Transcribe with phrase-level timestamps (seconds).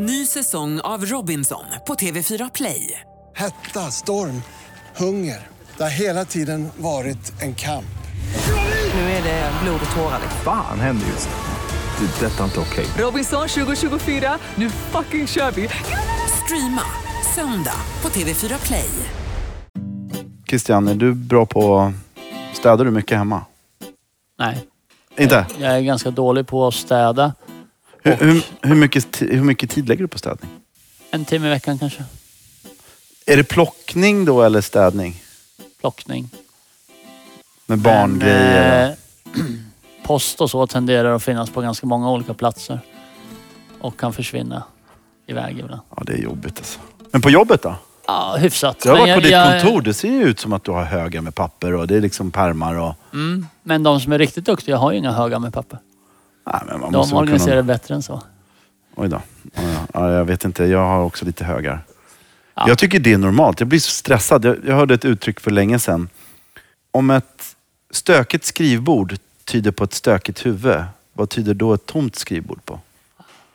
[0.00, 3.00] Ny säsong av Robinson på TV4 Play.
[3.36, 4.42] Hetta, storm,
[4.96, 5.46] hunger.
[5.76, 7.84] Det har hela tiden varit en kamp.
[8.94, 10.20] Nu är det blod och tårar.
[10.44, 12.06] Fan händer just nu.
[12.06, 12.26] Det.
[12.26, 12.86] är Detta är inte okej.
[12.98, 15.68] Robinson 2024, nu fucking kör vi!
[16.44, 16.82] Streama
[17.34, 18.90] söndag på TV4 Play.
[20.48, 21.92] Christian, är du bra på...
[22.52, 23.42] Städar du mycket hemma?
[24.38, 24.66] Nej,
[25.18, 25.46] Inte?
[25.58, 27.32] jag är ganska dålig på att städa.
[28.16, 30.50] Hur, hur, hur, mycket, hur mycket tid lägger du på städning?
[31.10, 32.04] En timme i veckan kanske.
[33.26, 35.22] Är det plockning då eller städning?
[35.80, 36.30] Plockning.
[37.66, 38.96] Med barngrejer?
[39.32, 39.46] Men, eh,
[40.02, 42.80] post och så tenderar att finnas på ganska många olika platser.
[43.80, 44.62] Och kan försvinna
[45.26, 45.80] iväg ibland.
[45.96, 46.80] Ja, det är jobbigt alltså.
[47.10, 47.76] Men på jobbet då?
[48.06, 48.84] Ja, hyfsat.
[48.84, 49.82] Jag har varit på ditt jag- kontor.
[49.82, 52.30] Det ser ju ut som att du har högar med papper och det är liksom
[52.30, 52.94] pärmar och...
[53.12, 55.78] Mm, men de som är riktigt duktiga har ju inga högar med papper.
[56.52, 57.62] Nej, men man De måste väl organiserar kunna...
[57.62, 58.22] bättre än så.
[58.94, 59.20] Oj då.
[59.54, 59.78] Ja, ja.
[59.94, 60.64] Ja, jag vet inte.
[60.64, 61.80] Jag har också lite högar.
[62.54, 62.64] Ja.
[62.68, 63.60] Jag tycker det är normalt.
[63.60, 64.44] Jag blir så stressad.
[64.44, 66.08] Jag, jag hörde ett uttryck för länge sedan.
[66.90, 67.56] Om ett
[67.90, 72.80] stökigt skrivbord tyder på ett stökigt huvud, vad tyder då ett tomt skrivbord på?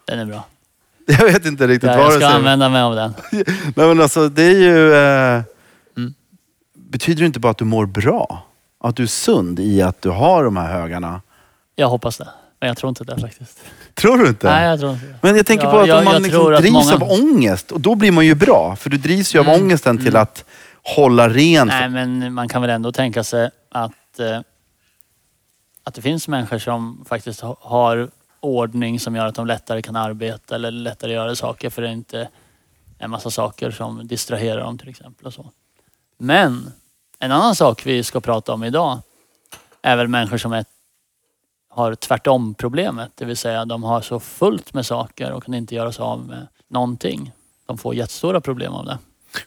[0.05, 0.45] Den är bra.
[1.05, 2.35] Jag vet inte riktigt Ja, vad jag det ska säger.
[2.37, 3.13] använda mig av den.
[3.75, 4.93] Nej men alltså det är ju...
[4.93, 5.41] Eh,
[5.97, 6.13] Mm.
[6.73, 8.43] Betyder det inte bara att du mår bra?
[8.79, 11.21] Att du är sund i att du har de här högarna?
[11.75, 12.29] Jag hoppas det.
[12.63, 13.59] Men jag tror inte det faktiskt.
[13.93, 14.47] Tror du inte?
[14.51, 15.15] Nej, jag tror inte det.
[15.21, 17.81] Men jag tänker Ja, på att jag- om man liksom drivs många- av ångest, och
[17.81, 18.75] då blir man ju bra.
[18.75, 20.21] För du drivs ju av Mm, ångesten till mm.
[20.21, 20.45] att
[20.95, 21.67] hålla rent.
[21.71, 24.39] Nej, men man kan väl ändå tänka sig att, eh,
[25.83, 29.95] att det finns människor som faktiskt ha- har ordning som gör att de lättare kan
[29.95, 32.29] arbeta eller lättare göra saker för det är inte
[32.99, 35.27] en massa saker som distraherar dem till exempel.
[35.27, 35.45] Och så.
[36.17, 36.71] Men
[37.19, 38.99] en annan sak vi ska prata om idag
[39.81, 40.65] är väl människor som är,
[41.73, 43.11] har tvärtom problemet.
[43.15, 46.25] Det vill säga de har så fullt med saker och kan inte göra sig av
[46.25, 47.31] med någonting.
[47.65, 48.97] De får jättestora problem av det.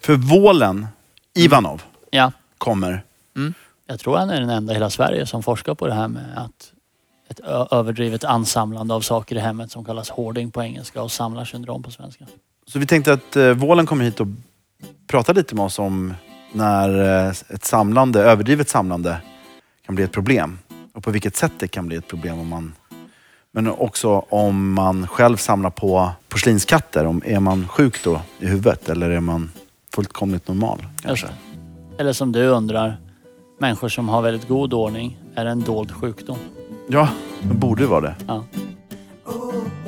[0.00, 0.86] För Vålen,
[1.34, 2.32] Ivanov, Ja.
[2.58, 3.02] kommer.
[3.86, 6.24] Jag tror han är den enda i hela Sverige som forskar på det här med
[6.36, 6.72] att
[7.28, 7.40] ett
[7.72, 12.26] överdrivet ansamlande av saker i hemmet som kallas hoarding på engelska och samlarsyndrom på svenska.
[12.66, 14.26] Så vi tänkte att eh, Vålen kommer hit och
[15.06, 16.14] pratar lite med oss om
[16.52, 19.16] när eh, ett samlande, överdrivet samlande
[19.86, 20.58] kan bli ett problem.
[20.96, 22.38] Och på vilket sätt det kan bli ett problem.
[22.38, 22.74] Om man,
[23.52, 27.06] men också om man själv samlar på porslinskatter.
[27.06, 29.50] Om, är man sjuk då i huvudet eller är man
[29.94, 30.86] fullkomligt normal?
[31.02, 31.26] Kanske?
[31.98, 32.96] Eller som du undrar,
[33.60, 36.38] människor som har väldigt god ordning, är det en dold sjukdom?
[36.88, 37.08] Ja,
[37.42, 38.14] det borde vara det.
[38.26, 38.44] Ja.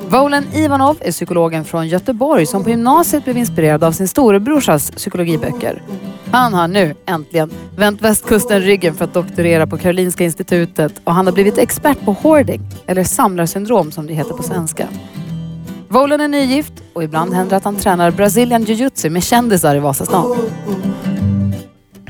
[0.09, 5.83] Volen Ivanov är psykologen från Göteborg som på gymnasiet blev inspirerad av sin storebrorsas psykologiböcker.
[6.31, 11.25] Han har nu äntligen vänt västkusten ryggen för att doktorera på Karolinska institutet och han
[11.25, 14.87] har blivit expert på hoarding, eller samlarsyndrom som det heter på svenska.
[15.87, 20.37] Volen är nygift och ibland händer att han tränar Brazilian jiu-jitsu med kändisar i Vasastan.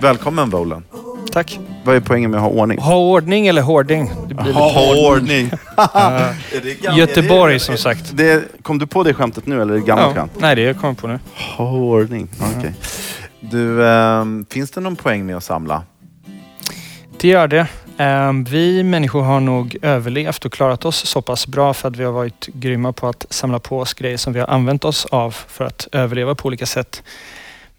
[0.01, 0.83] Välkommen Vålen.
[1.31, 1.59] Tack.
[1.83, 2.79] Vad är poängen med att ha ordning?
[2.79, 4.11] Ha ordning eller hoarding?
[4.53, 5.51] Ha ordning.
[6.97, 8.17] Göteborg som sagt.
[8.17, 10.21] Det, kom du på det skämtet nu eller är det gammalt Ja.
[10.21, 10.31] skämt?
[10.37, 11.19] Nej, det kommer jag på nu.
[11.57, 12.27] Ha ordning.
[12.57, 12.73] Okej.
[13.39, 15.83] Du, ehm, finns det någon poäng med att samla?
[17.19, 17.67] Det gör det.
[17.97, 22.03] Ehm, Vi människor har nog överlevt och klarat oss så pass bra för att vi
[22.03, 25.31] har varit grymma på att samla på oss grejer som vi har använt oss av
[25.31, 27.03] för att överleva på olika sätt.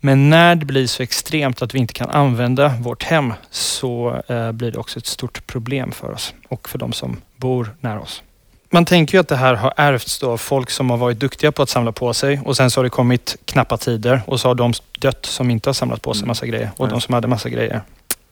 [0.00, 4.52] Men när det blir så extremt att vi inte kan använda vårt hem så eh,
[4.52, 8.22] blir det också ett stort problem för oss och för de som bor nära oss.
[8.72, 11.52] Man tänker ju att det här har ärvts då av folk som har varit duktiga
[11.52, 14.48] på att samla på sig och sen så har det kommit knappa tider och så
[14.48, 16.90] har de dött som inte har samlat på sig massa grejer och Nej.
[16.90, 17.82] de som hade massa grejer,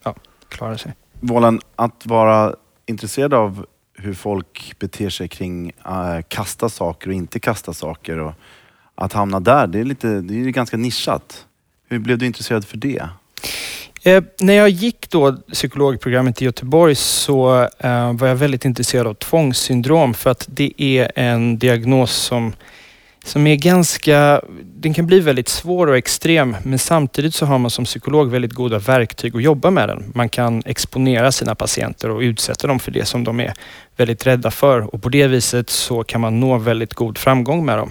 [0.03, 0.15] ja,
[0.49, 0.93] klarar sig.
[1.21, 2.54] Vålan, att vara
[2.87, 8.32] intresserad av hur folk beter sig kring äh, kasta saker och inte kasta saker och
[8.94, 11.47] att hamna där, det är, lite, det är ganska nischat.
[11.88, 13.09] Hur blev du intresserad för det?
[14.03, 19.14] Eh, när jag gick då psykologprogrammet i Göteborg så eh, var jag väldigt intresserad av
[19.14, 22.53] tvångssyndrom för att det är en diagnos som,
[23.28, 27.70] som är ganska, den kan bli väldigt svår och extrem men samtidigt så har man
[27.70, 30.12] som psykolog väldigt goda verktyg att jobba med den.
[30.14, 33.54] Man kan exponera sina patienter och utsätta dem för det som de är
[33.96, 37.78] väldigt rädda för och på det viset så kan man nå väldigt god framgång med
[37.78, 37.90] dem.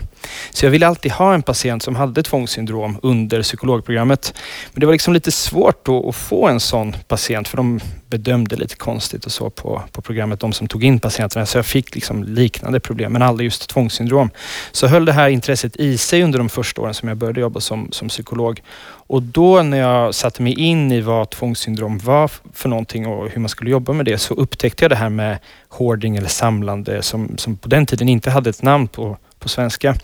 [0.52, 4.34] Så jag ville alltid ha en patient som hade tvångssyndrom under psykologprogrammet.
[4.74, 8.56] Men det var liksom lite svårt då att få en sån patient för de bedömde
[8.56, 11.46] lite konstigt och så på, på programmet, de som tog in patienterna.
[11.46, 14.30] Så jag fick liksom liknande problem, men aldrig just tvångssyndrom.
[14.72, 17.60] Så höll det här intresset i sig under de första åren som jag började jobba
[17.60, 18.62] som, som psykolog.
[19.10, 23.42] Och då när jag satte mig in i vad tvångssyndrom var för någonting och hur
[23.42, 25.38] man skulle jobba med det så upptäckte jag det här med
[25.70, 29.96] hoarding eller samlande som, som på den tiden inte hade ett namn på, på svenska.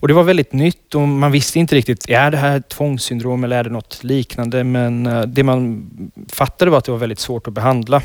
[0.00, 3.56] Och det var väldigt nytt och man visste inte riktigt, är det här tvångssyndrom eller
[3.56, 4.64] är det något liknande?
[4.64, 5.90] Men eh, det man
[6.32, 8.02] fattade var att det var väldigt svårt att behandla.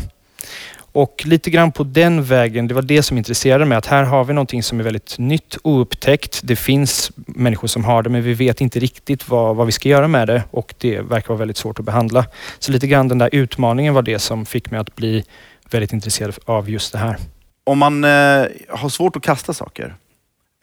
[0.92, 4.24] Och lite grann på den vägen, det var det som intresserade mig, att här har
[4.24, 6.39] vi någonting som är väldigt nytt, oupptäckt.
[6.44, 9.89] Det finns människor som har det, men vi vet inte riktigt vad, vad vi ska
[9.89, 12.25] göra med det och det verkar vara väldigt svårt att behandla.
[12.60, 15.24] Så lite grann den där utmaningen var det som fick mig att bli
[15.71, 17.18] väldigt intresserad av just det här.
[17.63, 18.10] Om man eh,
[18.69, 19.95] har svårt att kasta saker,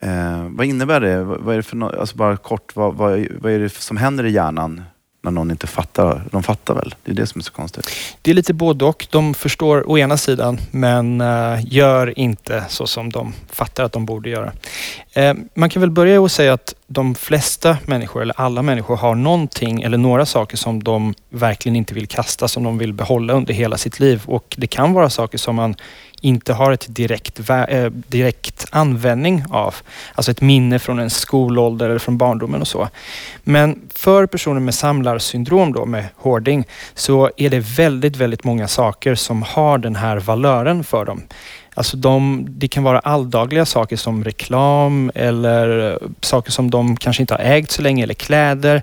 [0.01, 1.23] eh, vad innebär det?
[1.23, 3.97] Vad, vad är det för no alltså bara kort, vad, vad, vad är det som
[3.97, 4.83] händer i hjärnan
[5.23, 6.21] när någon inte fattar?
[6.31, 6.95] De fattar väl?
[7.03, 7.89] Det är det som är så konstigt.
[8.21, 9.07] Det är lite både och.
[9.11, 14.05] De förstår å ena sidan men eh, gör inte så som de fattar att de
[14.05, 14.51] borde göra.
[15.13, 18.95] Eh, man kan väl börja med att säga att de flesta människor, eller alla människor,
[18.95, 23.33] har någonting eller några saker som de verkligen inte vill kasta, som de vill behålla
[23.33, 24.21] under hela sitt liv.
[24.25, 25.75] Och det kan vara saker som man
[26.21, 29.75] inte har ett direkt, äh, direkt användning av.
[30.15, 32.89] Alltså ett minne från en skolålder eller från barndomen och så.
[33.43, 39.15] Men för personer med samlarsyndrom då, med hoarding, så är det väldigt, väldigt många saker
[39.15, 41.21] som har den här valören för dem.
[41.77, 47.33] Alltså de, det kan vara alldagliga saker som reklam eller saker som de kanske inte
[47.33, 48.81] har ägt så länge eller kläder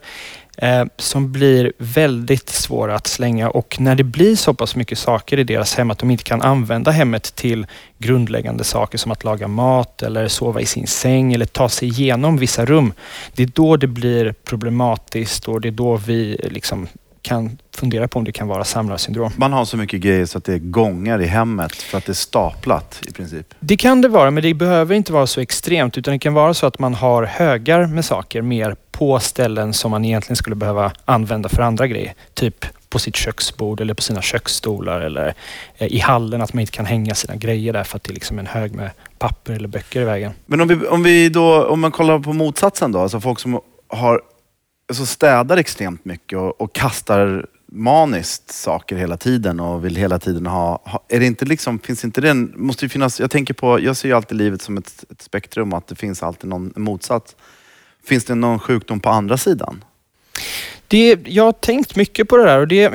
[0.56, 5.39] eh, som blir väldigt svåra att slänga och när det blir så pass mycket saker
[5.39, 7.67] i deras hem att de inte kan använda hemmet till
[7.99, 12.37] grundläggande saker som att laga mat eller sova i sin säng eller ta sig igenom
[12.37, 12.93] vissa rum.
[13.35, 16.89] Det är då det blir problematiskt och det är då vi liksom
[17.23, 19.33] kan fundera på om det kan vara samlarsyndrom.
[19.37, 22.13] Man har så mycket grejer så att det är gångar i hemmet för att det
[22.13, 23.55] är staplat i princip.
[23.61, 26.55] Det kan det vara, men det behöver inte vara så extremt utan det kan vara
[26.55, 30.93] så att man har högar med saker mer på ställen som man egentligen skulle behöva
[31.05, 32.15] använda för andra grejer.
[32.35, 35.35] Typ på sitt köksbord eller på sina köksstolar eller
[35.77, 38.15] eh, i hallen att man inte kan hänga sina grejer där för att det är
[38.15, 40.33] liksom en hög med papper eller böcker i vägen.
[40.47, 43.61] Men om, vi, om, vi då, om man kollar på motsatsen då, alltså folk som
[43.89, 44.21] har
[44.93, 50.47] alltså städar extremt mycket och, och, kastar maniskt saker hela tiden och vill hela tiden
[50.47, 50.83] ha...
[50.85, 53.97] ha är det inte liksom, finns inte det, måste ju finnas, jag tänker på, jag
[53.97, 57.37] ser ju alltid livet som ett, ett spektrum och att det finns alltid någon motsats.
[58.05, 59.85] Finns det någon sjukdom på andra sidan?
[60.89, 62.89] Det, jag har tänkt mycket på det där och det,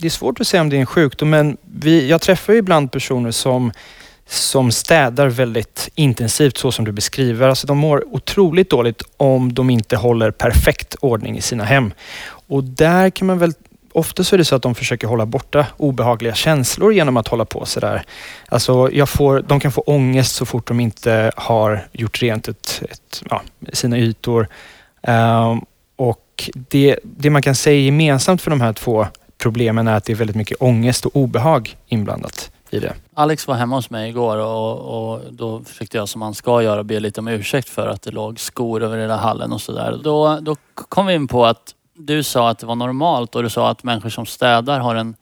[0.00, 2.58] det är svårt att säga om det är en sjukdom men vi, jag träffar ju
[2.58, 3.72] ibland personer som
[4.26, 7.48] som städar väldigt intensivt så som du beskriver.
[7.48, 11.92] Alltså de mår otroligt dåligt om de inte håller perfekt ordning i sina hem.
[12.46, 13.52] Och där kan man väl
[13.96, 17.44] Ofta så är det så att de försöker hålla borta obehagliga känslor genom att hålla
[17.44, 18.02] på sådär.
[18.48, 22.82] Alltså jag får, de kan få ångest så fort de inte har gjort rent ett,
[22.90, 23.42] ett, ja,
[23.72, 24.48] sina ytor.
[25.02, 25.64] Um,
[25.96, 29.06] och det, det man kan säga gemensamt för de här två
[29.38, 32.94] problemen är att det är väldigt mycket ångest och obehag inblandat i det.
[33.14, 36.84] Alex var hemma hos mig igår och, och då försökte jag som man ska göra
[36.84, 40.00] be lite om ursäkt för att det låg skor över hela hallen och sådär.
[40.04, 43.50] Då, då kom vi in på att du sa att det var normalt och du
[43.50, 45.16] sa att människor som städar har en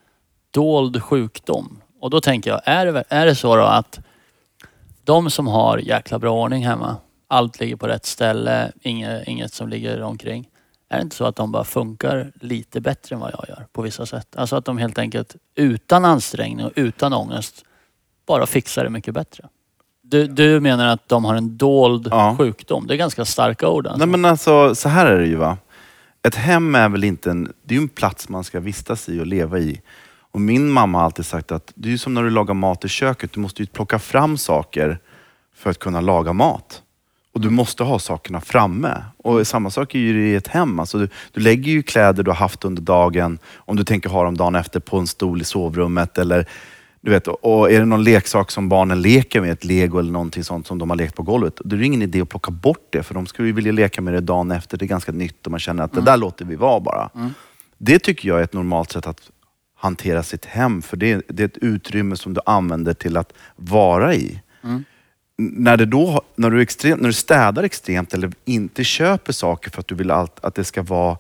[0.50, 1.82] dold sjukdom.
[2.00, 4.00] Och då tänker jag, är det, är det så då att
[5.04, 6.96] de som har jäkla bra ordning hemma,
[7.28, 10.48] allt ligger på rätt ställe, inget, inget som ligger omkring.
[10.92, 13.82] Är det inte så att de bara funkar lite bättre än vad jag gör på
[13.82, 14.36] vissa sätt?
[14.36, 17.64] Alltså att de helt enkelt utan ansträngning och utan ångest
[18.26, 19.48] bara fixar det mycket bättre.
[20.02, 22.36] Du, du menar att de har en dold ja.
[22.38, 22.86] sjukdom?
[22.86, 23.86] Det är ganska starka ord.
[23.86, 23.98] Alltså.
[23.98, 25.58] Nej men alltså, så här är det ju va.
[26.22, 29.20] Ett hem är väl inte en, det är ju en plats man ska vistas i
[29.20, 29.80] och leva i.
[30.32, 32.88] Och min mamma har alltid sagt att det är som när du lagar mat i
[32.88, 33.32] köket.
[33.32, 34.98] Du måste ju plocka fram saker
[35.54, 36.82] för att kunna laga mat.
[37.34, 39.04] Och du måste ha sakerna framme.
[39.16, 40.80] Och samma sak är ju i ett hem.
[40.80, 44.24] Alltså du, du, lägger ju kläder du har haft under dagen, om du tänker ha
[44.24, 46.18] dem dagen efter, på en stol i sovrummet.
[46.18, 46.48] Eller,
[47.00, 50.44] du vet, och är det någon leksak som barnen leker med, ett lego eller någonting
[50.44, 52.86] sånt som de har lekt på golvet, då är det ingen idé att plocka bort
[52.90, 53.02] det.
[53.02, 54.78] För de skulle ju vilja leka med det dagen efter.
[54.78, 56.04] Det är ganska nytt och man känner att mm.
[56.04, 57.10] det där låter vi vara bara.
[57.14, 57.34] Mm.
[57.78, 59.30] Det tycker jag är ett normalt sätt att
[59.76, 60.82] hantera sitt hem.
[60.82, 64.40] För det är, det är ett utrymme som du använder till att vara i.
[64.64, 64.84] Mm
[65.52, 69.80] när, det då, när, du extrem, när du städar extremt eller inte köper saker för
[69.80, 71.18] att du vill allt, att det ska vara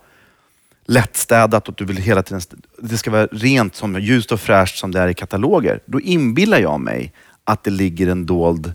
[0.86, 2.42] lättstädat och att du vill hela tiden,
[2.78, 5.80] det ska vara rent, som ljust och fräscht som det är i kataloger.
[5.86, 7.12] Då inbillar jag mig
[7.44, 8.74] att det ligger en dold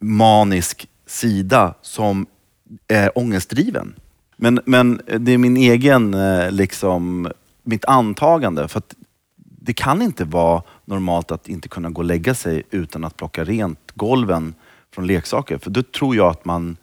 [0.00, 2.26] manisk sida som
[2.88, 3.94] är ångestdriven.
[4.36, 8.68] Men, men det är min egen, eh, liksom, mitt antagande.
[8.68, 8.94] För att
[9.36, 13.44] det kan inte vara normalt att inte kunna gå och lägga sig utan att plocka
[13.44, 14.54] rent golven
[14.94, 15.58] från leksaker.
[15.58, 16.76] För då tror jag att man,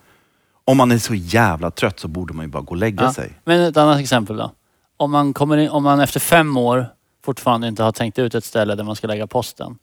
[0.65, 3.13] om man är så jävla trött så borde man ju bara gå och lägga ja.
[3.13, 3.33] sig.
[3.43, 4.51] Men ett annat exempel då.
[4.97, 6.88] Om man, kommer in, om man efter fem år
[7.25, 9.77] fortfarande inte har tänkt ut ett ställe där man ska lägga posten.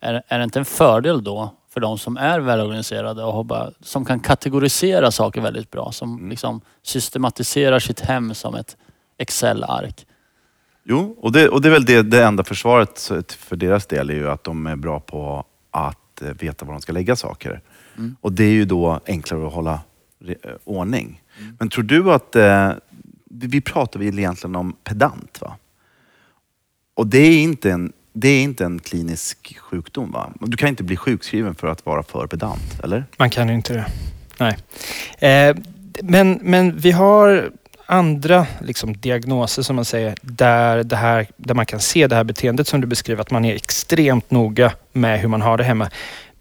[0.00, 3.70] Är, är det inte en fördel då för de som är välorganiserade och har bara,
[3.80, 5.92] som kan kategorisera saker väldigt bra.
[5.92, 6.30] Som Mm.
[6.30, 8.76] liksom systematiserar sitt hem som ett
[9.18, 10.06] Excel-ark.
[10.84, 14.14] Jo, och det, och det är väl det, det enda försvaret för deras del är
[14.14, 17.60] ju att de är bra på att eh, veta var de ska lägga saker.
[17.96, 18.16] Mm.
[18.20, 19.80] Och det är ju då enklare att hålla
[20.26, 21.22] eh, ordning.
[21.58, 22.72] Men tror du att, eh,
[23.24, 25.56] vi, vi pratar väl egentligen om pedant va?
[26.94, 30.32] Och det är inte en, det är inte en klinisk sjukdom va?
[30.40, 33.04] Du kan inte bli sjukskriven för att vara för pedant, eller?
[33.16, 33.86] Man kan ju inte det.
[34.38, 34.56] Nej.
[35.30, 35.56] Eh,
[36.02, 37.50] men, men vi har
[37.86, 42.24] andra liksom, diagnoser som man säger där, det här, där man kan se det här
[42.24, 45.90] beteendet som du beskriver, att man är extremt noga med hur man har det hemma.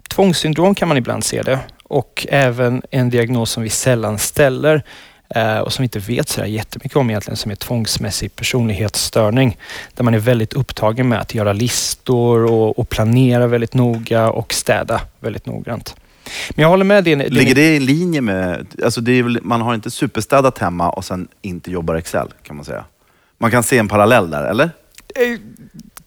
[0.10, 4.84] Tvångssyndrom kan man ibland se det och även en diagnos som vi sällan ställer
[5.30, 9.58] eh, och som vi inte vet så jättemycket om egentligen som är tvångsmässig personlighetsstörning.
[9.94, 14.54] Där man är väldigt upptagen med att göra listor och, och planera väldigt noga och
[14.54, 15.96] städa väldigt noggrant.
[16.50, 17.20] Men jag håller med din...
[17.20, 20.90] din Ligger det i linje med, alltså det är väl, man har inte superstädat hemma
[20.90, 22.86] och sen inte jobbar Excel kan man säga.
[23.38, 24.64] Man kan se en parallell där, eller?
[25.16, 25.40] Eh,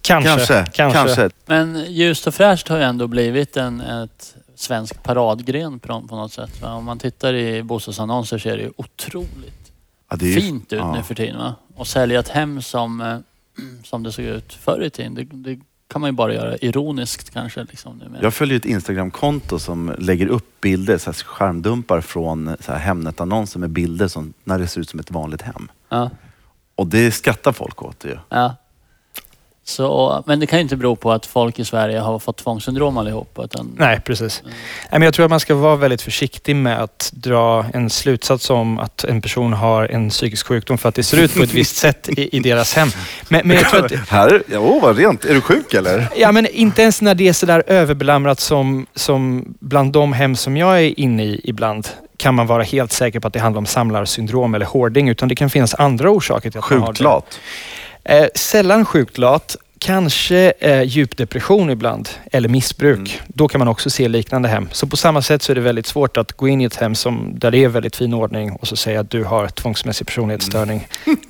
[0.03, 0.29] Kanske.
[0.31, 0.65] Kanske.
[0.73, 0.99] kanske.
[0.99, 1.31] kanske.
[1.47, 6.33] Men ljust och fräscht har ju ändå blivit en ett svensk paradgren på, på något
[6.33, 6.63] sätt.
[6.63, 6.73] Va?
[6.75, 9.73] Om man tittar i bostadsannonser ser det ju otroligt
[10.11, 10.93] Ja, det är ju- fint ut ja.
[10.93, 11.39] nu för tiden.
[11.39, 11.55] Va?
[11.77, 13.19] Och sälja ett hem som, eh,
[13.85, 17.31] som det såg ut förr i tiden, det, det kan man ju bara göra ironiskt
[17.31, 17.65] kanske.
[17.65, 18.23] Liksom, numera.
[18.23, 23.59] Jag följer ett Instagramkonto som lägger upp bilder, så här skärmdumpar från så här Hemnet-annonser
[23.61, 25.69] med bilder som, när det ser ut som ett vanligt hem.
[25.89, 26.11] Ja,
[26.75, 28.19] Och det skrattar folk åt ju.
[28.29, 28.57] ja.
[29.69, 32.99] Så, men det kan ju inte bero på att folk i Sverige har fått tvångssyndrom
[32.99, 33.39] allihop.
[33.45, 34.43] Utan, Nej, precis.
[34.45, 34.53] Nej,
[34.91, 38.79] men jag tror att man ska vara väldigt försiktig med att dra en slutsats om
[38.79, 41.77] att en person har en psykisk sjukdom för att det ser ut på ett visst
[41.77, 42.89] sätt i, i deras hem.
[43.29, 45.25] Men, men jag tror att Här, ja, åh vad rent.
[45.25, 46.09] Är du sjuk eller?
[46.17, 50.57] Ja, men inte ens när det är sådär överbelamrat som, som bland de hem som
[50.57, 53.67] jag är inne i ibland kan man vara helt säker på att det handlar om
[53.67, 57.05] samlarsyndrom eller hoarding, utan det kan finnas andra orsaker till att man har Sjukt det.
[57.05, 57.41] lat.
[58.09, 59.57] Eh, sällan sjukt lat.
[59.79, 62.99] Kanske eh, djupdepression ibland eller missbruk.
[62.99, 63.11] Mm.
[63.27, 64.69] Då kan man också se liknande hem.
[64.73, 66.95] Så på samma sätt så är det väldigt svårt att gå in i ett hem
[66.95, 70.87] som, där det är väldigt fin ordning och så säga att du har tvångsmässig personlighetsstörning.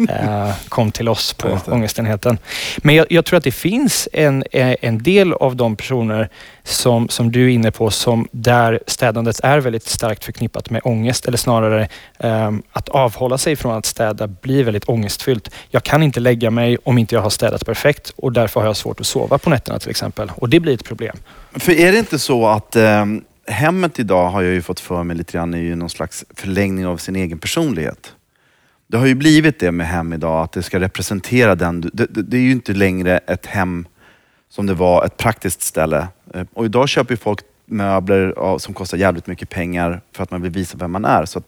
[0.08, 2.38] Eh, kom till oss på ångestenheten.
[2.76, 6.28] Men jag, jag tror att det finns en, eh, en del av de personer
[6.68, 11.26] som, som du är inne på som där städandet är väldigt starkt förknippat med ångest
[11.26, 15.50] eller snarare um, att avhålla sig från att städa blir väldigt ångestfyllt.
[15.68, 18.76] Jag kan inte lägga mig om inte jag har städat perfekt och därför har jag
[18.76, 20.32] svårt att sova på nätterna till exempel.
[20.36, 21.16] Och det blir ett problem.
[21.52, 25.16] För är det inte så att um, hemmet idag har jag ju fått för mig
[25.16, 28.12] lite grann är ju någon slags förlängning av sin egen personlighet.
[28.88, 31.80] Det har ju blivit det med hem idag, att det ska representera den.
[31.80, 33.86] du- Det, det, det är ju inte längre ett hem
[34.48, 36.08] som det var, ett praktiskt ställe.
[36.36, 40.42] Eh, och idag köper ju folk möbler som kostar jävligt mycket pengar för att man
[40.42, 41.24] vill visa vem man är.
[41.24, 41.44] Så att,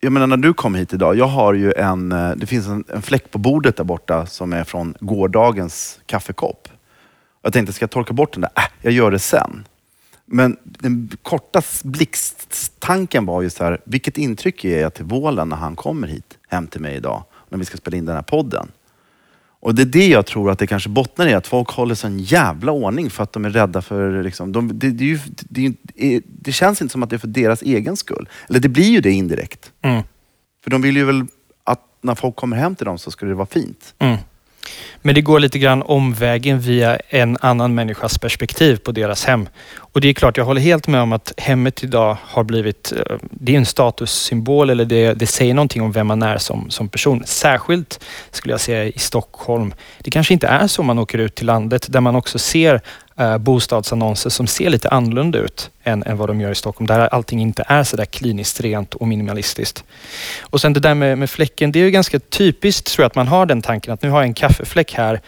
[0.00, 2.84] jag menar när du kom hit idag, jag har ju en, eh, det finns en,
[2.88, 6.68] en fläck på bordet där borta som är från gårdagens kaffekopp.
[7.42, 8.50] Jag tänkte, ska jag torka bort den där?
[8.56, 9.64] Äh, jag gör det sen.
[10.26, 15.56] Men den korta blixttanken var ju så här, vilket intryck ger jag till Vålen när
[15.56, 18.68] han kommer hit hem till mig idag, när vi ska spela in den här podden?
[19.64, 22.18] Och det är det jag tror att det kanske bottnar i, att folk håller sån
[22.18, 24.22] jävla ordning för att de är rädda för...
[24.22, 25.64] Liksom, de, det, det, är ju, det, är
[26.10, 28.28] ju- det känns inte som att det är för deras egen skull.
[28.48, 29.72] Eller det blir ju det indirekt.
[29.82, 30.02] Mm.
[30.64, 31.26] För de vill ju väl
[31.64, 33.94] att när folk kommer hem till dem så ska det vara fint.
[33.98, 34.16] Mm.
[35.02, 39.48] Men det går lite grann omvägen via en annan människas perspektiv på deras hem.
[39.76, 43.16] Och det är klart, jag håller helt med om att hemmet idag har blivit, eh,
[43.30, 46.88] det är en statussymbol eller det, det säger någonting om vem man är som, som
[46.88, 47.22] person.
[47.26, 49.74] Särskilt skulle jag säga i Stockholm.
[49.98, 52.80] Det kanske inte är så man åker ut till landet där man också ser
[53.18, 56.86] eh, bostadsannonser som ser lite annorlunda ut än, än vad de gör i Stockholm.
[56.86, 59.84] Där allting inte är så där kliniskt rent och minimalistiskt.
[60.42, 63.14] Och sen det där med, med fläcken, det är ju ganska typiskt tror jag att
[63.14, 65.20] man har den tanken att nu har jag en kaffefläck här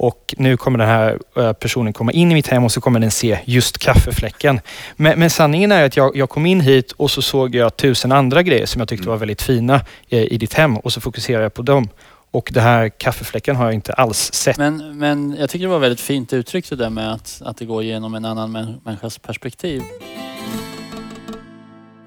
[0.00, 3.00] och nu kommer den här eh, personen komma in i mitt hem och så kommer
[3.00, 4.60] den se just kaffefläcken.
[4.96, 8.12] Men, men sanningen är att jag, jag kom in hit och så såg jag tusen
[8.12, 11.42] andra grejer som jag tyckte var väldigt fina eh, i ditt hem och så fokuserade
[11.42, 11.88] jag på dem.
[12.30, 14.58] Och det här kaffefläcken har jag inte alls sett.
[14.58, 17.64] Men, men jag tycker det var väldigt fint uttryckt det där med att, att det
[17.64, 19.82] går genom en annan män, människas perspektiv.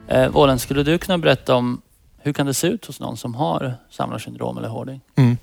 [0.07, 1.81] Eh, Vålen, skulle du kunna berätta om
[2.25, 5.01] hur kan det se ut hos någon som har samlarsyndrom eller hoarding?
[5.15, 5.37] Mm.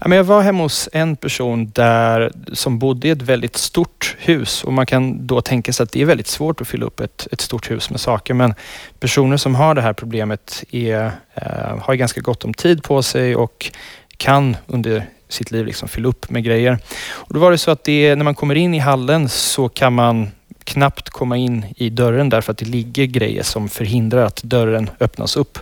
[0.00, 4.16] Ja, men jag var hemma hos en person där, som bodde i ett väldigt stort
[4.18, 7.00] hus och man kan då tänka sig att det är väldigt svårt att fylla upp
[7.00, 8.34] ett, ett stort hus med saker.
[8.34, 8.54] Men
[9.00, 13.36] personer som har det här problemet är, eh, har ganska gott om tid på sig
[13.36, 13.72] och
[14.16, 16.78] kan under sitt liv liksom fylla upp med grejer.
[17.08, 19.92] Och då var det så att det, när man kommer in i hallen så kan
[19.92, 20.30] man
[20.64, 25.36] knappt komma in i dörren därför att det ligger grejer som förhindrar att dörren öppnas
[25.36, 25.58] upp.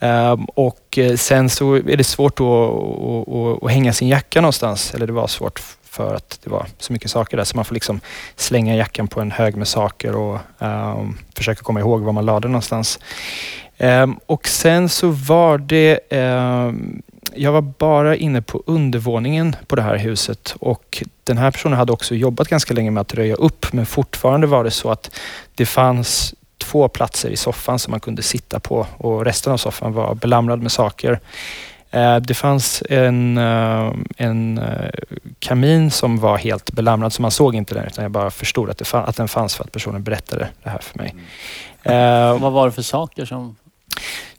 [0.00, 4.94] Ehm, och eh, sen så är det svårt att, att, att hänga sin jacka någonstans.
[4.94, 7.44] Eller det var svårt för att det var så mycket saker där.
[7.44, 8.00] Så man får liksom
[8.36, 12.40] slänga jackan på en hög med saker och um, försöka komma ihåg var man lade
[12.40, 12.98] den någonstans.
[13.78, 17.02] Um, och sen så var det um,
[17.36, 21.92] jag var bara inne på undervåningen på det här huset och den här personen hade
[21.92, 25.10] också jobbat ganska länge med att röja upp men fortfarande var det så att
[25.54, 29.92] det fanns två platser i soffan som man kunde sitta på och resten av soffan
[29.92, 31.20] var belamrad med saker.
[31.90, 34.90] Eh, det fanns en, eh, en eh,
[35.38, 38.78] kamin som var helt belamrad, så man såg inte den utan jag bara förstod att,
[38.78, 41.14] det att den fanns för att personen berättade det här för mig.
[41.82, 42.40] Mm.
[42.40, 43.56] Vad var det för saker som...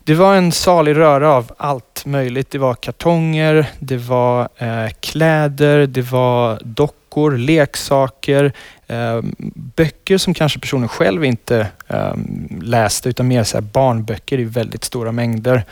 [0.06, 2.50] Det var en salig röra av allt möjligt.
[2.50, 8.52] Det var kartonger, det var eh, kläder, det var dockor, leksaker,
[8.86, 9.20] eh,
[9.54, 12.14] böcker som kanske personen själv inte eh,
[12.62, 15.64] läste utan mer så barnböcker i väldigt stora mängder.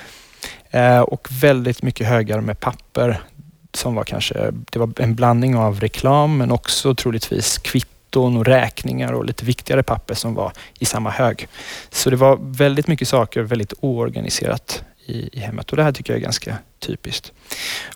[0.70, 3.20] Eh, och väldigt mycket högar med papper
[3.74, 7.58] som var kanske, det var en blandning av reklam men också troligtvis
[8.12, 11.48] kvitton och räkningar och lite viktigare papper som var i samma hög.
[11.90, 16.12] Så det var väldigt mycket saker, väldigt oorganiserat i, i hemmet och det här tycker
[16.12, 17.32] jag är ganska typiskt.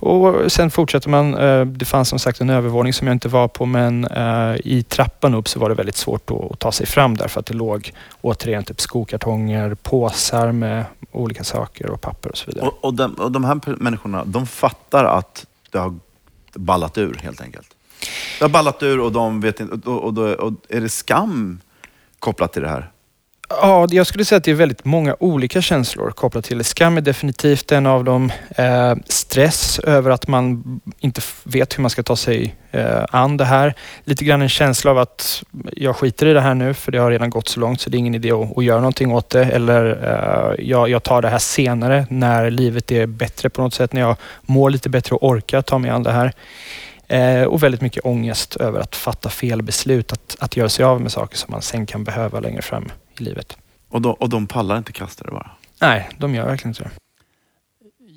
[0.00, 1.34] Och Sen fortsätter man.
[1.34, 4.84] Eh, det fanns som sagt en övervåning som jag inte var på men eh, i
[4.88, 7.92] trappan upp så var det väldigt svårt att ta sig fram därför att det låg
[8.22, 12.66] återigen typ skokartonger, påsar med olika saker och papper och så vidare.
[12.66, 15.94] Och, och, de, och de här människorna, de fattar att det har
[16.54, 17.75] ballat ur helt enkelt?
[18.38, 21.60] Det har ballat ur och de vet inte, och, och, och är det skam
[22.18, 22.90] kopplat till det här?
[23.48, 26.64] Ja, jag skulle säga att det är väldigt många olika känslor kopplat till det.
[26.64, 28.32] Skam är definitivt en av dem.
[28.56, 33.44] Eh, stress över att man inte vet hur man ska ta sig eh, an det
[33.44, 33.74] här.
[34.04, 37.10] Lite grann en känsla av att jag skiter i det här nu för det har
[37.10, 39.44] redan gått så långt så det är ingen idé att, att göra någonting åt det.
[39.44, 43.92] Eller eh, jag, jag, tar det här senare när livet är bättre på något sätt.
[43.92, 46.32] När jag mår lite bättre och orkar ta mig an det här.
[47.08, 51.00] Eh, och väldigt mycket ångest över att fatta fel beslut, att, att göra sig av
[51.00, 52.88] med saker som man sen kan behöva längre fram
[53.18, 53.56] i livet.
[53.88, 55.50] Och de, och de pallar inte kasta det bara?
[55.80, 56.90] Nej, de gör verkligen inte det.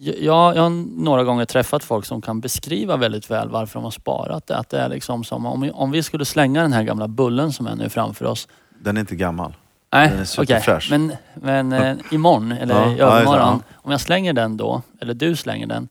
[0.02, 0.69] Jag, jag har
[1.04, 4.58] några gånger träffat folk som kan beskriva väldigt väl varför de har sparat det.
[4.58, 7.67] Att det är liksom som om, om vi skulle slänga den här gamla bullen som
[7.67, 8.47] är nu framför oss.
[8.80, 9.54] Den är inte gammal.
[9.93, 10.58] Nej, okej.
[10.58, 10.80] Okay.
[10.89, 13.62] Men, men eh, imorgon eller ja, i övermorgon.
[13.67, 15.89] Ja, om jag slänger den då, eller du slänger den.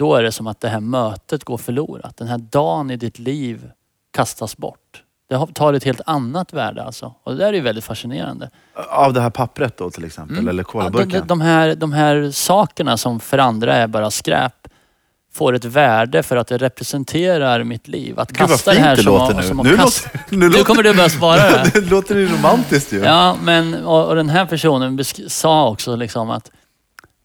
[0.00, 2.16] Då är det som att det här mötet går förlorat.
[2.16, 3.70] Den här dagen i ditt liv
[4.12, 5.02] kastas bort.
[5.28, 7.14] Det tar ett helt annat värde alltså.
[7.22, 8.50] Och det där är ju väldigt fascinerande.
[8.88, 10.36] Av det här pappret då till exempel?
[10.36, 10.48] Mm.
[10.48, 11.10] Eller kolaburken?
[11.10, 14.68] Ja, de, de, här, de här sakerna som för andra är bara skräp
[15.32, 18.20] får ett värde för att det representerar mitt liv.
[18.20, 19.42] Att kasta Gud, det här det som, låter nu.
[19.42, 20.10] som nu, kasta...
[20.12, 21.70] låter, nu, nu kommer du börja spara det.
[21.80, 22.98] det låter ju romantiskt ju.
[22.98, 26.50] Ja, men och, och den här personen sa också liksom att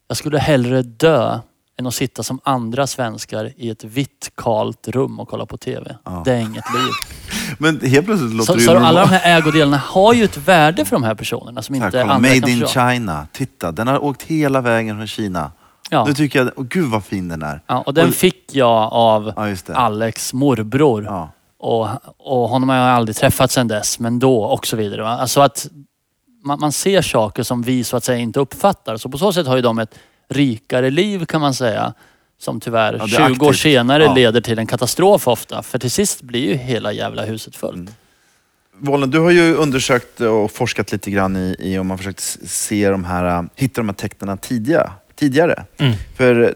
[0.08, 1.40] jag skulle hellre dö
[1.80, 5.96] än att sitta som andra svenskar i ett vitt kalt rum och kolla på TV.
[6.04, 6.22] Ja.
[6.26, 6.92] Det är inget liv.
[7.58, 10.38] Men helt plötsligt låter så, det ju Så alla de här ägodelarna har ju ett
[10.38, 12.80] värde för de här personerna som inte här, andra Made kan in förstå.
[12.80, 13.28] China.
[13.32, 15.52] Titta, den har åkt hela vägen från Kina.
[15.90, 16.06] Ja.
[16.06, 17.62] Nu tycker jag, oh, gud vad fin den är.
[17.68, 21.04] Ja, och den och, fick jag av ja, Alex morbror.
[21.04, 21.30] Ja.
[21.60, 25.02] Och, och honom har jag aldrig träffat sedan dess, men då och så vidare.
[25.02, 25.10] Va?
[25.10, 25.68] Alltså att
[26.44, 28.98] man, man ser saker som vi så att säga inte uppfattar.
[28.98, 31.94] Så på så sätt har ju de ett rikare liv kan man säga.
[32.40, 33.62] Som tyvärr Ja, det 20 är år aktivt.
[33.62, 34.14] senare Ja.
[34.14, 35.64] leder till en katastrof ofta.
[35.64, 37.76] För till sist blir ju hela jävla huset fullt.
[37.76, 37.94] Mm.
[38.80, 42.38] Volen, du har ju undersökt och forskat lite grann i, i om man försökt s-
[42.66, 45.64] se de här, äh, hitta de här tecknen tidiga, tidigare.
[45.78, 45.94] Mm.
[46.18, 46.56] För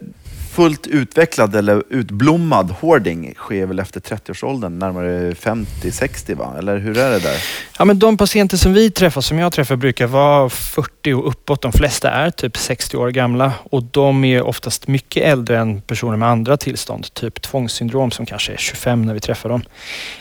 [0.60, 6.54] fullt utvecklad eller utblommad hoarding sker väl efter 30-årsåldern, närmare 50-60 va?
[6.58, 7.36] Eller hur är det där?
[7.78, 11.62] Ja, men de patienter som vi träffar, som jag träffar, brukar vara 40 och uppåt.
[11.62, 16.16] De flesta är typ 60 år gamla och de är oftast mycket äldre än personer
[16.16, 17.14] med andra tillstånd.
[17.14, 19.62] Typ tvångssyndrom som kanske är 25 när vi träffar dem.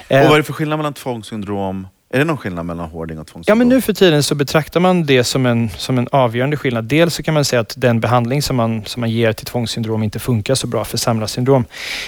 [0.07, 1.87] Eh, Och vad är det för skillnad mellan tvångssyndrom?
[2.13, 5.05] Är det någon skillnad mellan hoarding och Ja, men nu för tiden så betraktar man
[5.05, 6.85] det som en, som en avgörande skillnad.
[6.85, 10.03] Dels så kan man säga att den behandling som man, som man ger till tvångssyndrom
[10.03, 11.65] inte funkar så bra för samlarsyndrom.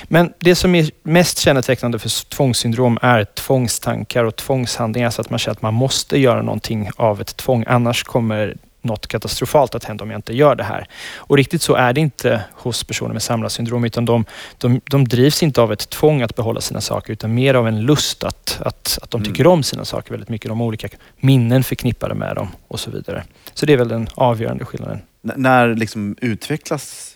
[0.07, 5.39] Men det som är mest kännetecknande för tvångssyndrom är tvångstankar och tvångshandlingar så att man
[5.39, 7.63] känner att man måste göra någonting av ett tvång.
[7.67, 10.85] Annars kommer något katastrofalt att hända om jag inte gör det här.
[11.15, 14.25] Och riktigt så är det inte hos personer med samlarsyndrom utan de,
[14.57, 17.81] de, de drivs inte av ett tvång att behålla sina saker utan mer av en
[17.81, 19.31] lust att, att, att de Mm.
[19.33, 20.49] tycker om sina saker väldigt mycket.
[20.49, 20.87] De olika
[21.19, 23.23] minnen förknippade med dem och så vidare.
[23.53, 25.01] Så det är väl den avgörande skillnaden.
[25.25, 27.07] N- när liksom utvecklas...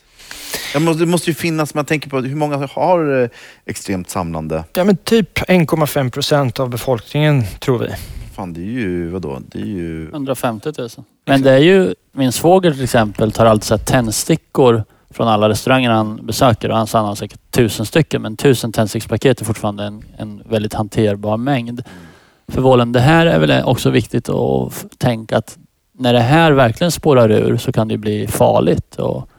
[0.74, 3.30] Jag måste, det måste ju finnas, man tänker på hur många har eh,
[3.66, 4.64] extremt samlande?
[4.74, 7.88] Ja men typ 1,5 procent av befolkningen tror vi.
[8.36, 9.42] Fan, det är ju, vadå?
[9.48, 10.10] Det är ju...
[10.10, 10.90] 150 000.
[11.26, 15.50] Men det är ju, min svåger till exempel tar alltid så här tändstickor från alla
[15.50, 19.46] restauranger han besöker och han sa han har säkert tusen stycken men tusen tändstickspaket är
[19.46, 21.84] fortfarande en, en väldigt hanterbar mängd.
[22.48, 25.58] För Vålen, det här är väl också viktigt att tänka att
[25.92, 29.30] när det här verkligen spårar ur så kan det bli farligt och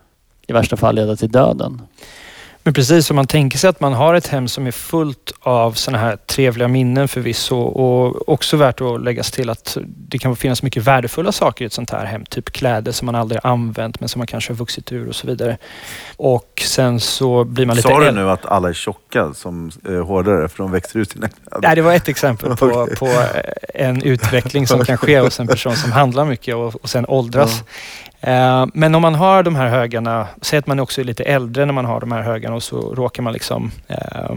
[0.47, 1.83] i värsta fall leda till döden.
[2.67, 5.73] Men precis som man tänker sig att man har ett hem som är fullt av
[5.73, 10.63] sådana här trevliga minnen förvisso och också värt att läggas till att det kan finnas
[10.63, 12.25] mycket värdefulla saker i ett sånt här hem.
[12.25, 15.27] Typ kläder som man aldrig använt men som man kanske har vuxit ur och så
[15.27, 15.59] vidare.
[16.17, 20.01] Och sen så blir man lite Sa du nu att alla är tjocka som är
[20.01, 21.61] hårdare för de växer ut sina kläder?
[21.63, 23.09] Nej, det var ett exempel på, på
[23.75, 27.61] en utveckling som kan ske hos en person som handlar mycket och, och sen åldras.
[27.61, 27.67] Eh,
[28.27, 31.67] Eh, men om man har de här högarna, säg att man också är lite äldre
[31.67, 34.37] när man har de här högarna och så råkar man liksom eh,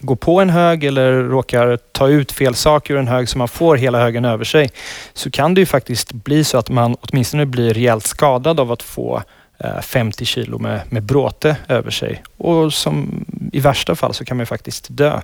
[0.00, 3.48] gå på en hög eller råkar ta ut fel saker ur en hög så man
[3.48, 4.70] får hela högen över sig.
[5.12, 8.82] Så kan det ju faktiskt bli så att man åtminstone blir rejält skadad av att
[8.82, 9.22] få
[9.58, 12.22] eh, 50 kilo med, med bråte över sig.
[12.36, 15.20] Och som i värsta fall så kan man ju faktiskt dö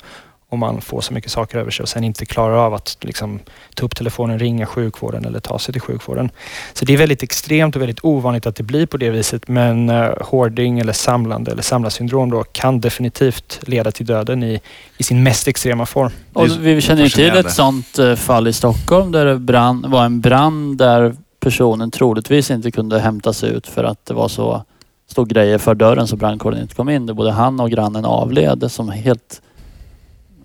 [0.56, 3.40] om man får så mycket saker över sig och sen inte klarar av att liksom,
[3.74, 6.30] ta upp telefonen, ringa sjukvården eller ta sig till sjukvården.
[6.72, 9.48] Så det är väldigt extremt och väldigt ovanligt att det blir på det viset.
[9.48, 14.60] Men uh, hoarding eller samlande eller samlarsyndrom då kan definitivt leda till döden i,
[14.98, 16.10] i sin mest extrema form.
[16.32, 20.04] Och vi känner ju till ett sånt eh, fall i Stockholm där det brann, var
[20.04, 24.64] en brand där personen troligtvis inte kunde hämtas ut för att det var så
[25.06, 27.06] stod grejer för dörren så brandkåren inte kom in.
[27.06, 29.42] Både han och grannen avled som helt,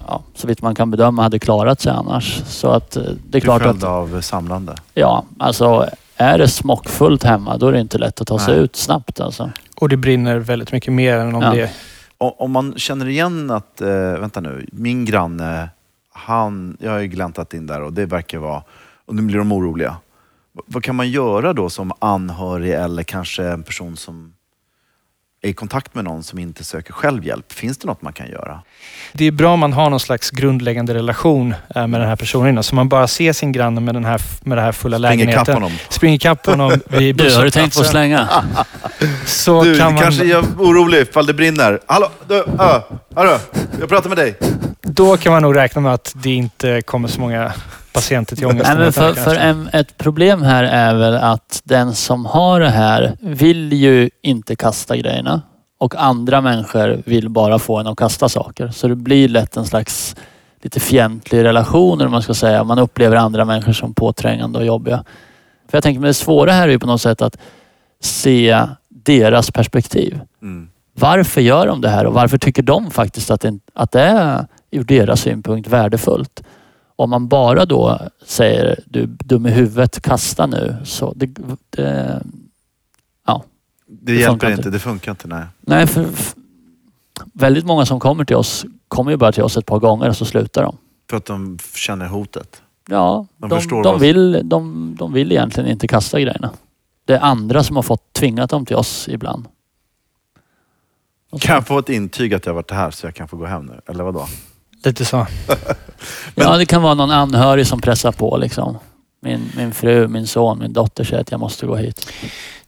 [0.07, 2.41] ja, så vitt man kan bedöma, hade klarat sig annars.
[2.45, 4.75] Så att eh, det är klart att, av samlande.
[4.93, 8.63] ja, alltså är det smockfullt hemma då är det inte lätt att ta sig Nej.
[8.63, 9.49] ut snabbt alltså.
[9.75, 11.51] Och det brinner väldigt mycket mer än om Ja.
[11.53, 11.69] det
[12.17, 13.87] Om man känner igen att, eh,
[14.19, 15.69] vänta nu, min granne,
[16.13, 18.63] han, jag har ju gläntat in där och det verkar vara,
[19.05, 19.95] och nu blir de oroliga.
[20.53, 24.33] V- vad kan man göra då som anhörig eller kanske en person som
[25.43, 27.51] är i kontakt med någon som inte söker självhjälp?
[27.53, 28.61] Finns det något man kan göra?
[29.13, 32.49] Det är bra om man har någon slags grundläggande relation eh, med den här personen
[32.49, 32.63] innan.
[32.63, 35.27] Så man bara ser sin granne med, den här, med den här fulla Springer ikapp
[35.27, 35.53] lägenheten.
[35.53, 35.71] honom.
[35.89, 38.27] Springer ikapp honom vid Du, har du tänkt på att slänga?
[39.25, 41.79] Så Du, kan man, kanske jag är orolig ifall det brinner.
[41.85, 42.81] Hallå, du, ö,
[43.15, 43.37] hallå,
[43.79, 44.35] jag pratar med dig.
[44.81, 47.51] då kan man nog räkna med att det inte kommer så många
[47.93, 52.25] patienter till Nej, men för, för en, ett problem här är väl att den som
[52.25, 55.41] har det här vill ju inte kasta grejerna.
[55.77, 58.67] Och andra människor vill bara få en att kasta saker.
[58.69, 60.15] Så det blir lätt en slags
[60.61, 62.63] lite fientlig relation vad man ska säga.
[62.63, 65.03] Man upplever andra människor som påträngande och jobbiga.
[65.69, 67.37] För jag tänker, men det svåra här är ju på något sätt att
[68.01, 70.19] se deras perspektiv.
[70.41, 70.69] Mm.
[70.93, 74.45] Varför gör de det här och varför tycker de faktiskt att det, att det är
[74.71, 76.43] ur deras synpunkt värdefullt?
[77.01, 80.75] Om man bara då säger du dum i huvudet, kasta nu.
[80.83, 82.21] Så det, det, Det,
[83.87, 84.69] Det hjälper inte, inte.
[84.69, 85.27] det funkar inte.
[85.27, 85.43] Nej.
[85.61, 86.39] nej, för, för
[87.33, 90.17] väldigt många som kommer till oss kommer ju bara till oss ett par gånger och
[90.17, 90.77] så slutar de.
[91.09, 92.61] För att de känner hotet.
[92.89, 96.51] Ja, De de, de, vad- vill, de, de vill egentligen inte kasta grejerna.
[97.05, 99.45] Det är andra som har fått tvingat dem till oss ibland.
[101.39, 103.65] Kan jag få ett intyg att jag varit här så jag kan få gå hem
[103.65, 103.81] nu?
[103.87, 104.27] Eller vadå?
[104.83, 105.27] Lite så.
[106.35, 108.77] Ja, det kan vara någon anhörig som pressar på liksom.
[109.21, 112.07] Min, min fru, min son, min dotter säger att jag måste gå hit.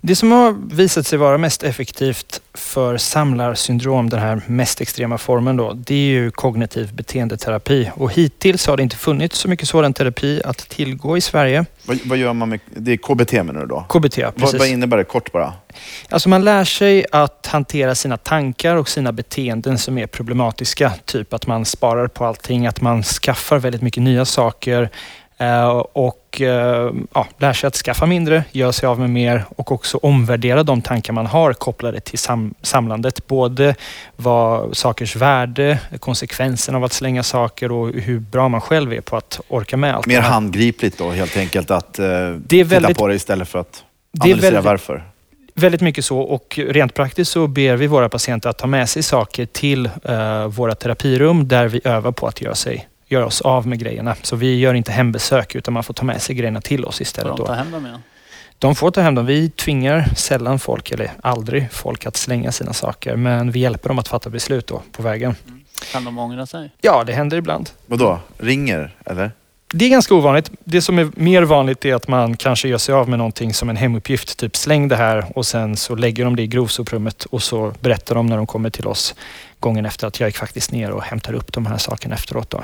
[0.06, 5.58] Det som har visat sig vara mest effektivt för samlarsyndrom, den här mest extrema formen
[5.58, 7.92] då, det är ju kognitiv beteendeterapi.
[7.96, 11.66] Och hittills har det inte funnits så mycket sådan terapi att tillgå i Sverige.
[11.86, 12.60] Vad, vad gör man med...
[12.76, 13.86] Det är KBT menar du då?
[13.90, 14.60] KBT, Vad, precis.
[14.60, 15.54] vad innebär det kort bara?
[16.10, 20.94] Alltså man lär sig att hantera sina tankar och sina beteenden som är problematiska.
[21.06, 24.90] Typ att man sparar på allting, att man skaffar väldigt mycket nya saker
[25.38, 25.68] eh,
[26.34, 29.98] och eh, ja, lär sig att skaffa mindre, göra sig av med mer och också
[29.98, 33.28] omvärdera de tankar man har kopplade till sam- samlandet.
[33.28, 33.76] Både
[34.16, 39.18] vad sakers värde, konsekvensen av att slänga saker och hur bra man själv är på
[39.18, 40.06] att orka med allt.
[40.08, 43.60] Mer handgripligt då helt enkelt att eh, Det är titta väldigt- på det istället för
[43.60, 43.84] att
[44.20, 45.04] analysera väldigt- varför.
[45.56, 49.04] Väldigt mycket så och rent praktiskt så ber vi våra patienter att ta med sig
[49.04, 53.68] saker till eh, våra terapirum där vi övar på att göra, sig, göra oss av
[53.68, 54.16] med grejerna.
[54.22, 57.02] Så vi gör inte hembesök utan man får ta med sig grejerna till oss Får
[57.02, 57.38] istället.
[57.38, 58.04] de ta hem dem igen?
[58.60, 59.26] De får ta hem dem.
[59.26, 63.16] Vi tvingar sällan folk, eller aldrig folk att slänga sina saker.
[63.16, 65.36] Men vi hjälper dem att fatta beslut då på vägen.
[65.92, 66.72] Kan de ångra sig?
[66.82, 67.70] Ja, det händer ibland.
[67.86, 68.20] Vadå?
[68.38, 69.32] Ringer eller?
[69.76, 70.52] Det är ganska ovanligt.
[70.64, 73.70] Det som är mer vanligt är att man kanske gör sig av med någonting som
[73.70, 74.38] en hemuppgift.
[74.38, 78.16] Typ släng det här och sen så lägger de det i grovsoprummet och så berättar
[78.16, 79.16] de när de kommer till oss
[79.60, 82.50] gången efter att jag gick faktiskt ner och hämtar upp de här sakerna efteråt.
[82.50, 82.64] Då.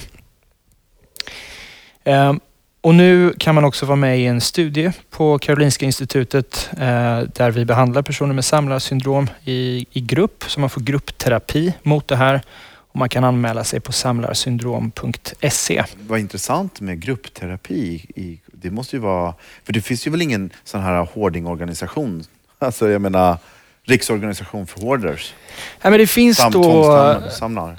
[2.04, 2.40] Ehm,
[2.82, 7.52] och nu kan man också vara med i en studie på Karolinska institutet eh, där
[7.52, 10.44] vi behandlar personer med samlarsyndrom i, i grupp.
[10.48, 12.42] Så man får gruppterapi mot det här.
[12.92, 15.84] Och man kan anmäla sig på samlarsyndrom.se.
[16.08, 18.06] Vad intressant med gruppterapi.
[18.16, 19.34] I, det måste ju vara...
[19.64, 22.24] För det finns ju väl ingen sån här hoardingorganisation?
[22.60, 23.38] Alltså jag menar
[23.84, 25.34] riksorganisation för hoarders.
[25.82, 27.78] Ja, men det finns då Tvångssamlare.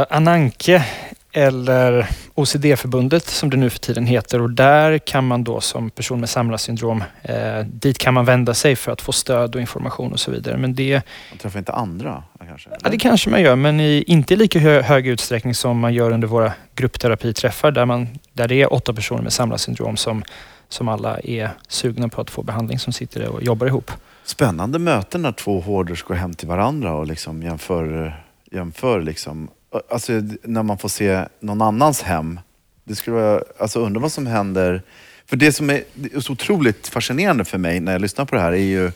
[0.00, 0.84] eh, Ananke
[1.32, 6.20] eller OCD-förbundet som det nu för tiden heter och där kan man då som person
[6.20, 10.20] med samlarsyndrom, eh, dit kan man vända sig för att få stöd och information och
[10.20, 10.56] så vidare.
[10.56, 12.70] Men det, Man träffar inte andra kanske?
[12.82, 15.94] ja, det kanske man gör men i, inte i lika hö, hög utsträckning som man
[15.94, 20.22] gör under våra gruppterapiträffar där, man, där det är åtta personer med samlarsyndrom som,
[20.68, 23.90] som alla är sugna på att få behandling som sitter och jobbar ihop.
[24.24, 28.14] Spännande möten när två hoarders går hem till varandra och liksom jämför,
[28.50, 29.48] jämför liksom.
[29.90, 32.40] Alltså när man får se någon annans hem.
[32.84, 34.82] Det skulle vara, alltså undra vad som händer.
[35.26, 35.82] För det som är,
[36.20, 38.92] så otroligt fascinerande för mig när jag lyssnar på det här är ju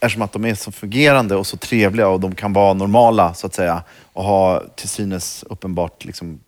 [0.00, 3.46] eftersom att de är så fungerande och så trevliga och de kan vara normala så
[3.46, 3.82] att säga
[4.12, 6.40] och ha till synes uppenbart liksom,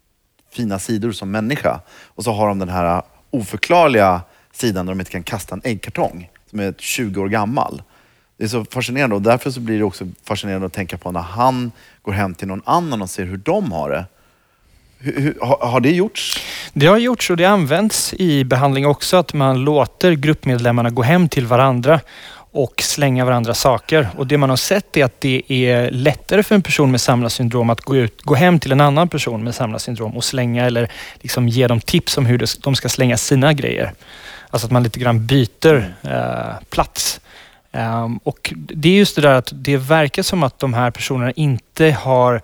[0.51, 1.81] fina sidor som människa.
[2.05, 4.21] Och så har de den här oförklarliga
[4.53, 7.83] sidan där de inte kan kasta en äggkartong som är 20 år gammal.
[8.39, 11.21] Det är så fascinerande och därför så blir det också fascinerande att tänka på när
[11.21, 11.73] han
[12.03, 14.05] går hem till någon annan och ser hur de har det.
[14.99, 16.43] Hur, hur, har, har det gjorts?
[16.73, 21.29] Det har gjorts och det används i behandling också att man låter gruppmedlemmarna gå hem
[21.29, 22.01] till varandra
[22.57, 24.09] och slänga varandra saker.
[24.17, 27.71] Och det man har sett är att det är lättare för en person med samlarsyndrom
[27.71, 31.49] att gå, ut, gå hem till en annan person med samlarsyndrom och slänga eller liksom
[31.49, 33.93] ge dem tips om hur de ska slänga sina grejer.
[34.51, 37.21] Alltså att man lite grann byter eh, plats.
[37.77, 41.31] Um, och det är just det där att det verkar som att de här personerna
[41.31, 42.43] inte har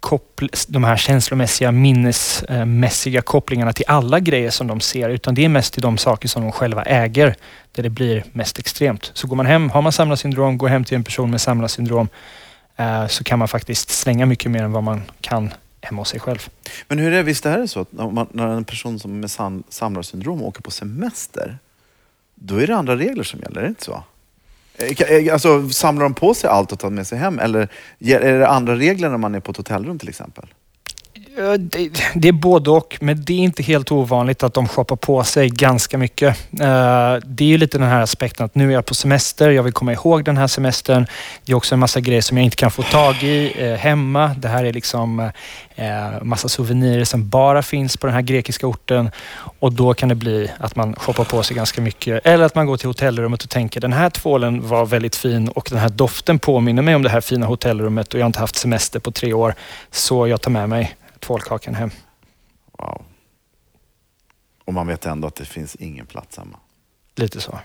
[0.00, 5.48] koppl- de här känslomässiga, minnesmässiga kopplingarna till alla grejer som de ser, utan det är
[5.48, 7.36] mest till de saker som de själva äger,
[7.72, 9.10] där det blir mest extremt.
[9.14, 12.08] Så går man hem, har man samlarsyndrom, går hem till en person med samlarsyndrom,
[12.80, 16.20] uh, så kan man faktiskt slänga mycket mer än vad man kan hemma hos sig
[16.20, 16.48] själv.
[16.88, 19.20] Men hur är det, visst är det så att när, man, när en person som
[19.20, 21.58] med sam, samlarsyndrom åker på semester,
[22.34, 24.02] då är det andra regler som gäller, är det inte så?
[24.78, 27.38] Eh, eh, alltså, samlar de på sig allt och tar med sig hem?
[27.38, 27.68] Eller
[28.00, 30.46] är det andra regler när man är på ett hotellrum till exempel?
[31.36, 34.96] Eh, det, det är både och, men det är inte helt ovanligt att de shoppar
[34.96, 36.28] på sig ganska mycket.
[36.60, 39.62] Eh, det är ju lite den här aspekten att nu är jag på semester, jag
[39.62, 41.06] vill komma ihåg den här semestern.
[41.44, 44.34] Det är också en massa grejer som jag inte kan få tag i eh, hemma.
[44.38, 45.30] Det här är liksom
[46.22, 49.10] massa souvenirer som bara finns på den här grekiska orten
[49.58, 52.26] och då kan det bli att man shoppar på sig ganska mycket.
[52.26, 55.68] Eller att man går till hotellrummet och tänker den här tvålen var väldigt fin och
[55.70, 58.56] den här doften påminner mig om det här fina hotellrummet och jag har inte haft
[58.56, 59.54] semester på tre år
[59.90, 60.96] så jag tar med mig
[61.26, 61.90] tvålkakan hem.
[62.78, 63.04] Wow.
[64.64, 66.58] Och man vet ändå att det finns ingen plats hemma.
[67.16, 67.58] Lite så.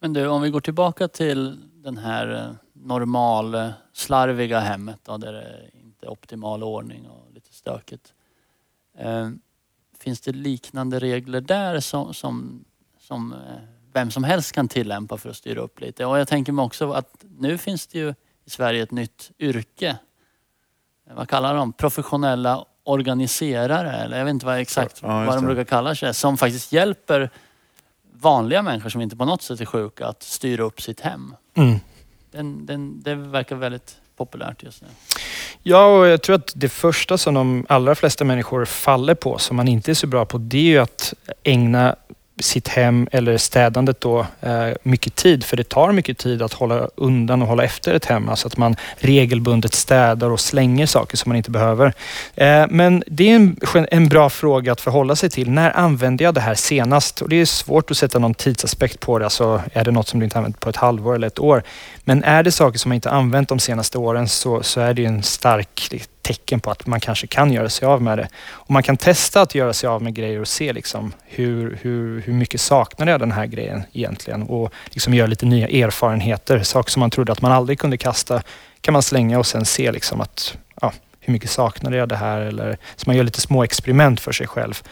[0.00, 5.32] Men du, om vi går tillbaka till den här eh, normal slarviga hemmet då, där
[5.32, 8.14] det inte är optimal ordning och lite stökigt.
[8.98, 9.30] Eh,
[9.98, 12.64] finns det liknande regler där som, som,
[12.98, 13.38] som eh,
[13.92, 16.06] vem som helst kan tillämpa för att styra upp lite?
[16.06, 18.14] Och jag tänker mig också att nu finns det ju
[18.44, 19.98] i Sverige ett nytt yrke.
[21.14, 21.72] Vad kallar de?
[21.72, 26.14] Professionella organiserare eller jag vet inte vad exakt Ja, vad de brukar kalla sig.
[26.14, 27.30] Som faktiskt hjälper
[28.12, 31.34] vanliga människor som inte på något sätt är sjuka att styra upp sitt hem.
[31.54, 31.78] Mm.
[32.30, 34.88] Den, den, det verkar väldigt populärt just nu.
[35.62, 39.56] Ja, och jag tror att det första som de allra flesta människor faller på, som
[39.56, 41.96] man inte är så bra på, det är ju att ägna
[42.40, 45.44] sitt hem eller städandet då eh, mycket tid.
[45.44, 48.28] För det tar mycket tid att hålla undan och hålla efter ett hem.
[48.28, 51.92] Alltså att man regelbundet städar och slänger saker som man inte behöver.
[52.34, 53.56] Eh, men det är en,
[53.90, 55.50] en bra fråga att förhålla sig till.
[55.50, 57.22] När använde jag det här senast?
[57.22, 59.24] Och det är svårt att sätta någon tidsaspekt på det.
[59.24, 61.62] Alltså är det något som du inte använt på ett halvår eller ett år?
[62.04, 65.02] Men är det saker som man inte använt de senaste åren så, så är det
[65.02, 65.88] ju en stark
[66.26, 68.28] tecken på att man kanske kan göra sig av med det.
[68.50, 72.20] Och man kan testa att göra sig av med grejer och se liksom hur, hur,
[72.20, 76.62] hur mycket saknar jag den här grejen egentligen och liksom göra lite nya erfarenheter.
[76.62, 78.42] Saker som man trodde att man aldrig kunde kasta
[78.80, 82.40] kan man slänga och sen se liksom att ja, hur mycket saknade jag det här
[82.40, 84.82] eller så man gör lite små experiment för sig själv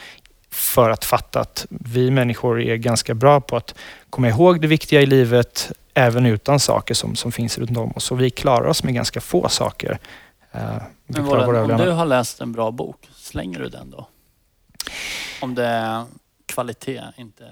[0.50, 3.74] för att fatta att vi människor är ganska bra på att
[4.10, 8.10] komma ihåg det viktiga i livet även utan saker som, som finns runt om oss.
[8.10, 9.98] Och vi klarar oss med ganska få saker.
[10.54, 14.08] Eh, Men vår Våren, om du har läst en bra bok, slänger du den då?
[15.40, 16.04] Om det är
[16.46, 17.44] kvalitet, inte...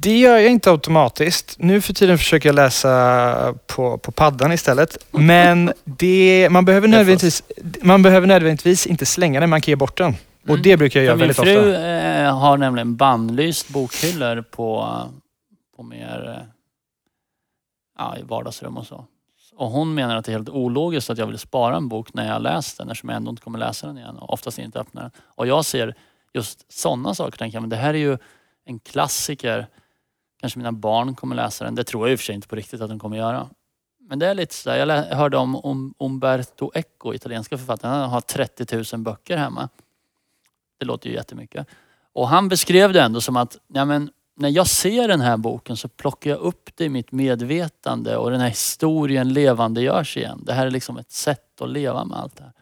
[0.00, 1.54] Det gör jag inte automatiskt.
[1.58, 4.98] Nu för tiden försöker jag läsa på, på paddan istället.
[5.10, 7.42] Men det, man, behöver nödvändigtvis,
[7.82, 10.14] man behöver nödvändigtvis inte slänga den, man kan ge bort den.
[10.48, 11.86] Och det brukar jag göra För min väldigt fru ofta.
[11.86, 14.98] eh, har nämligen bannlyst bokhyllor på,
[15.76, 16.46] på mer eh,
[17.98, 19.04] ja, i vardagsrum och så.
[19.58, 22.26] Och hon menar att det är helt ologiskt att jag vill spara en bok när
[22.26, 24.80] jag har läst den eftersom jag ändå inte kommer läsa den igen och oftast inte
[24.80, 25.10] öppna den.
[25.20, 25.94] Och jag ser
[26.32, 28.18] just sådana saker tänker jag, men det här är ju
[28.64, 29.66] en klassiker.
[30.40, 31.74] Kanske mina barn kommer läsa den.
[31.74, 33.48] Det tror jag i och för sig inte på riktigt att de kommer göra.
[34.00, 37.94] Men det är lite sådär, jag hörde om, om Umberto Eco, italienska författaren.
[37.94, 39.68] Han har 30 000 böcker hemma.
[40.78, 41.66] Det låter ju jättemycket.
[42.12, 45.76] Och han beskrev det ändå som att, ja men när jag ser den här boken
[45.76, 50.42] så plockar jag upp det i mitt medvetande och den här historien levandegörs igen.
[50.46, 52.52] Det här är liksom ett sätt att leva med allt det här.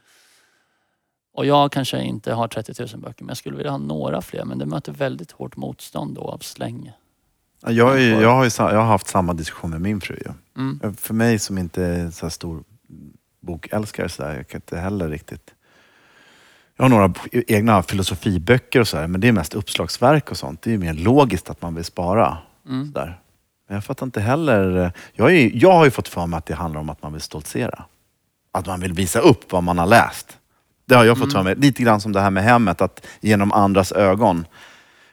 [1.34, 4.44] Och jag kanske inte har 30 000 böcker men jag skulle vilja ha några fler
[4.44, 6.92] men det möter väldigt hårt motstånd då av släng.
[7.60, 10.18] Ja, Jag, är, jag, har ju, jag har haft samma diskussion med min fru.
[10.56, 10.96] Mm.
[10.96, 12.64] För mig som inte är så stor
[13.40, 15.54] bokälskare, så där, jag kan inte heller riktigt...
[16.76, 20.62] Jag har några egna filosofiböcker och så här, men det är mest uppslagsverk och sånt.
[20.62, 22.38] Det är ju mer logiskt att man vill spara.
[22.68, 22.86] Mm.
[22.86, 23.20] Så där.
[23.68, 24.84] Men jag fattar inte heller...
[24.84, 27.12] eh, Jag, är, jag har ju fått för mig att det handlar om att man
[27.12, 27.84] vill stoltsera.
[28.52, 30.38] Att man vill visa upp vad man har läst.
[30.88, 31.54] Det har jag fått för mig.
[31.56, 34.46] Lite grann som det här med hemmet, att genom andras ögon.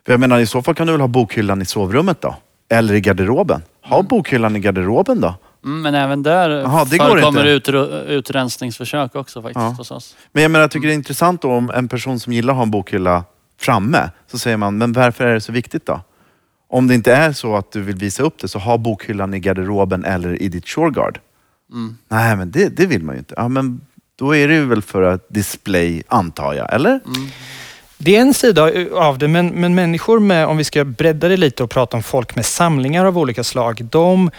[0.06, 2.36] För jag menar, i så fall kan du väl ha bokhyllan i sovrummet då?
[2.70, 3.62] Eller i garderoben.
[3.82, 5.36] Ha bokhyllan i garderoben då.
[5.66, 9.70] Mm, men även där Jaha, det förekommer utru- utrensningsförsök också faktiskt Ja.
[9.70, 10.16] hos oss.
[10.32, 12.58] Men jag menar, jag tycker det är intressant då om en person som gillar att
[12.58, 13.24] ha en bokhylla
[13.60, 16.02] framme, så säger man, men varför är det så viktigt då?
[16.70, 19.40] Om det inte är så att du vill visa upp det, så ha bokhyllan i
[19.40, 21.20] garderoben eller i ditt shoreguard.
[21.72, 21.98] Mm.
[22.08, 23.34] Nej, men det, det vill man ju inte.
[23.38, 23.82] Ja, men
[24.16, 26.74] då är det ju väl för att display, antar jag.
[26.74, 27.00] Eller?
[27.98, 31.38] Det är en sida av det, men, men människor med, om vi ska bredda det
[31.38, 34.32] lite och prata om folk med samlingar av olika slag, de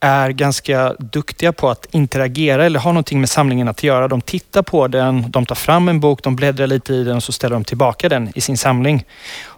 [0.00, 4.08] är ganska duktiga på att interagera eller ha någonting med samlingen att göra.
[4.08, 7.22] De tittar på den, de tar fram en bok, de bläddrar lite i den och
[7.22, 9.04] så ställer de tillbaka den i sin samling.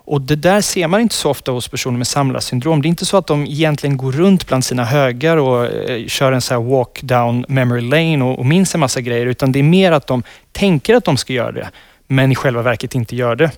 [0.05, 2.83] Och det där ser man inte så ofta hos personer med samlarsyndrom.
[2.83, 6.33] Det är inte så att de egentligen går runt bland sina högar och eh, kör
[6.33, 9.59] en så här walk down memory lane och, och minns en massa grejer, utan det
[9.59, 11.71] är mer att de tänker att de ska göra det,
[12.13, 13.51] men i själva verket inte gör det.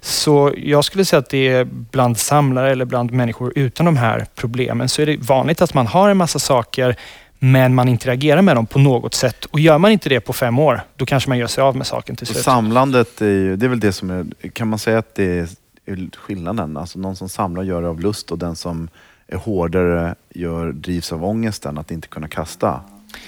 [0.00, 4.26] Så jag skulle säga att det är bland samlare eller bland människor utan de här
[4.34, 6.96] problemen så är det vanligt att man har en massa saker
[7.38, 9.44] men man interagerar med dem på något sätt.
[9.44, 11.86] Och gör man inte det på fem år, då kanske man gör sig av med
[11.86, 12.44] saken till slut.
[12.44, 15.48] samlandet, är ju, det är väl det som är, kan man säga att det är
[15.86, 16.76] är skillnaden?
[16.76, 18.88] Alltså någon som samlar gör det av lust och den som
[19.26, 22.80] är hårdare gör, drivs av ångesten att inte kunna kasta.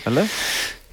[0.05, 0.31] Eller?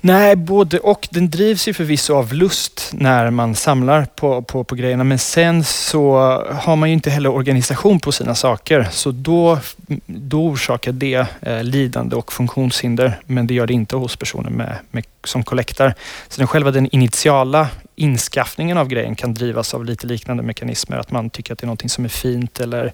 [0.06, 1.08] Nej, både och.
[1.12, 5.04] Den drivs ju förvisso av lust när man samlar på, på, på grejerna.
[5.04, 6.16] Men sen så
[6.52, 8.88] har man ju inte heller organisation på sina saker.
[8.92, 9.60] Så då,
[10.06, 13.20] då orsakar det eh, lidande och funktionshinder.
[13.26, 15.94] Men det gör det inte hos personer med, med, som kollektar.
[16.28, 20.98] Så den själva den initiala inskaffningen av grejen kan drivas av lite liknande mekanismer.
[20.98, 22.94] Att man tycker att det är någonting som är fint eller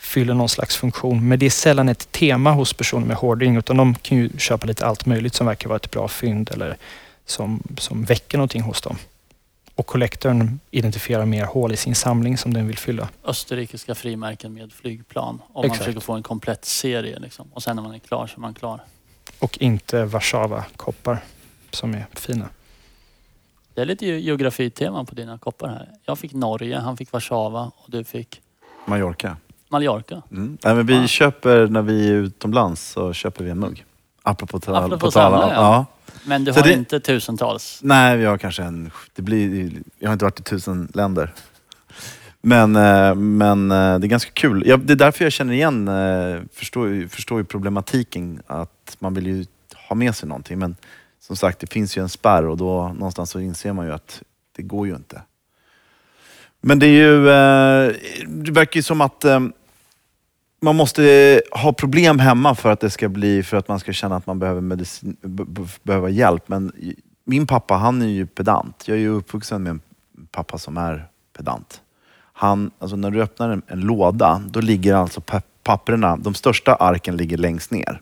[0.00, 1.28] fyller någon slags funktion.
[1.28, 4.66] Men det är sällan ett tema hos personer med hoarding utan de kan ju köpa
[4.66, 6.76] lite allt möjligt som verkar vara ett bra fynd eller
[7.26, 8.96] som, som väcker någonting hos dem.
[9.74, 13.08] Och kollektorn identifierar mer hål i sin samling som den vill fylla.
[13.24, 15.28] Österrikiska frimärken med flygplan.
[15.28, 15.78] Om man Exakt.
[15.78, 17.18] försöker få en komplett serie.
[17.18, 17.48] Liksom.
[17.52, 18.80] Och sen när man är klar så är man klar.
[19.38, 21.18] Och inte Warszawa-koppar
[21.70, 22.48] som är fina.
[23.74, 25.88] Det är lite ge- geografitema på dina koppar här.
[26.04, 28.40] Jag fick Norge, han fick Warszawa och du fick
[28.86, 29.36] Mallorca.
[29.70, 30.22] Mallorca.
[30.30, 30.58] Mm.
[30.64, 31.06] Nej, men vi Ja.
[31.06, 33.84] köper, när vi är utomlands, så köper vi en mugg.
[34.22, 35.86] Apropå, tal, Apropå på tal- samla, ja.
[36.24, 37.80] Men du Så har det- inte tusentals.
[37.82, 38.90] Nej, vi har kanske en...
[39.14, 41.32] Det blir, jag har inte varit i tusen länder.
[42.42, 44.62] Men, eh, men eh, det är ganska kul.
[44.66, 49.26] Jag, det är därför jag känner igen, eh, förstår, förstår ju problematiken att man vill
[49.26, 49.44] ju
[49.88, 50.58] ha med sig någonting.
[50.58, 50.76] Men
[51.20, 54.22] som sagt, det finns ju en spärr och då någonstans så inser man ju att
[54.56, 55.22] det går ju inte.
[56.60, 57.24] Men det är ju,
[58.26, 59.24] det verkar ju som att
[60.60, 64.16] man måste ha problem hemma för att det ska bli, för att man ska känna
[64.16, 66.48] att man behöver, medicin, behöva behöver hjälp.
[66.48, 66.72] Men
[67.24, 68.82] min pappa, han är ju pedant.
[68.86, 69.80] Jag är ju uppvuxen med en
[70.32, 71.80] pappa som är pedant.
[72.32, 75.22] Han, alltså när du öppnar en, en låda, då ligger alltså
[75.62, 78.00] papperna, de största arken ligger längst ner.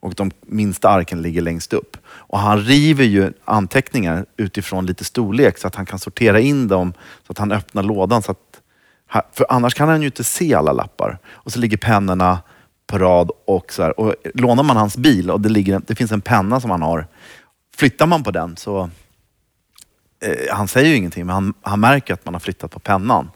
[0.00, 1.96] Och de minsta arken ligger längst upp.
[2.06, 6.92] Och han river ju anteckningar utifrån lite storlek så att han kan sortera in dem
[7.26, 8.22] så att han öppnar lådan.
[8.22, 8.49] Så att,
[9.32, 11.18] för annars kan han ju inte se alla lappar.
[11.28, 12.38] Och så ligger pennorna
[12.86, 14.00] på rad och så här.
[14.00, 17.06] Och lånar man hans bil och det, ligger, det finns en penna som han har.
[17.76, 18.90] Flyttar man på den så,
[20.24, 23.30] eh, han säger ju ingenting men han, han märker att man har flyttat på pennan.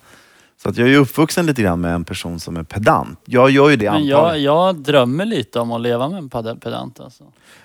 [0.63, 3.21] Så att jag är ju uppvuxen lite grann med en person som är pedant.
[3.25, 4.43] Jag gör ju det Men antagligen.
[4.43, 6.29] jag, jag drömmer lite om att leva med en
[6.61, 7.01] pedant.
[7.01, 7.25] Alltså.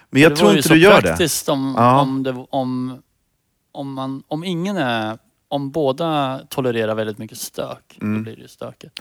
[0.09, 1.07] men jag det tror vore inte ju du så gör det.
[1.07, 2.01] praktiskt om, Ja.
[2.01, 3.01] om, det, om,
[3.71, 5.17] om, man, om ingen är
[5.51, 8.23] om båda tolererar väldigt mycket stök, då Mm.
[8.23, 8.99] blir det ju stökigt.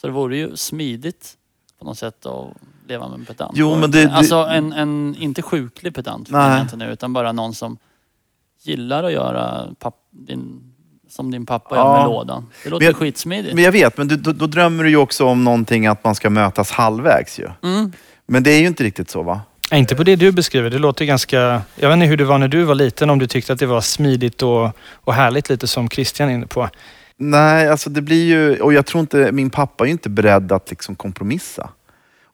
[0.00, 1.34] Så det vore ju smidigt
[1.78, 2.46] på något sätt att
[2.88, 3.52] leva med en pedant.
[3.54, 6.60] Jo, men det- det- Alltså en, en, inte sjuklig pedant Nej.
[6.62, 7.78] inte nu, utan bara någon som
[8.62, 10.72] gillar att göra papp, din,
[11.08, 11.84] som din pappa Ja.
[11.92, 12.46] gör med lådan.
[12.64, 13.54] Det låter Men jag- skitsmidigt.
[13.54, 16.14] Men jag vet, men du, då, då drömmer du ju också om någonting att man
[16.14, 17.48] ska mötas halvvägs ju.
[17.62, 17.92] Mm.
[18.26, 19.40] Men det är ju inte riktigt så va?
[19.70, 20.70] Nej, Inte på det du beskriver.
[20.70, 21.62] Det låter ganska...
[21.74, 23.66] Jag vet inte hur det var när du var liten, om du tyckte att det
[23.66, 26.68] var smidigt och, och härligt, lite som Christian är inne på.
[27.16, 30.52] Nej, alltså det blir ju, och jag tror inte, min pappa är ju inte beredd
[30.52, 31.70] att liksom kompromissa.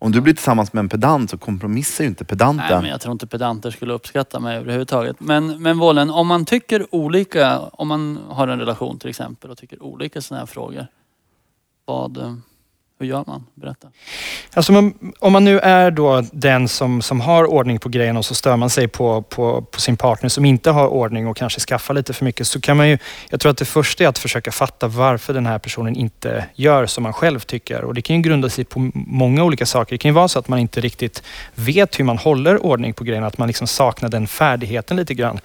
[0.02, 2.66] Om du blir tillsammans med en pedant så kompromissar ju inte pedanten.
[2.70, 5.20] Nej, men jag tror inte pedanter skulle uppskatta mig överhuvudtaget.
[5.20, 9.58] Men, men Vålen, om man tycker olika, om man har en relation till exempel och
[9.58, 10.86] tycker olika sådana här frågor.
[11.84, 12.34] Vad, eh,
[13.02, 13.46] hur gör man?
[13.54, 13.88] Berätta.
[14.54, 18.24] Alltså man, om man nu är då den som, som har ordning på grejerna och
[18.24, 21.60] så stör man sig på, på, på sin partner som inte har ordning och kanske
[21.60, 22.98] skaffar lite för mycket så kan man ju,
[23.30, 26.86] jag tror att det första är att försöka fatta varför den här personen inte gör
[26.86, 27.84] som man själv tycker.
[27.84, 29.94] Och det kan ju grunda sig på många olika saker.
[29.94, 31.22] Det kan ju vara så att man inte riktigt
[31.54, 35.40] vet hur man håller ordning på grejerna, att man liksom saknar den färdigheten lite grann.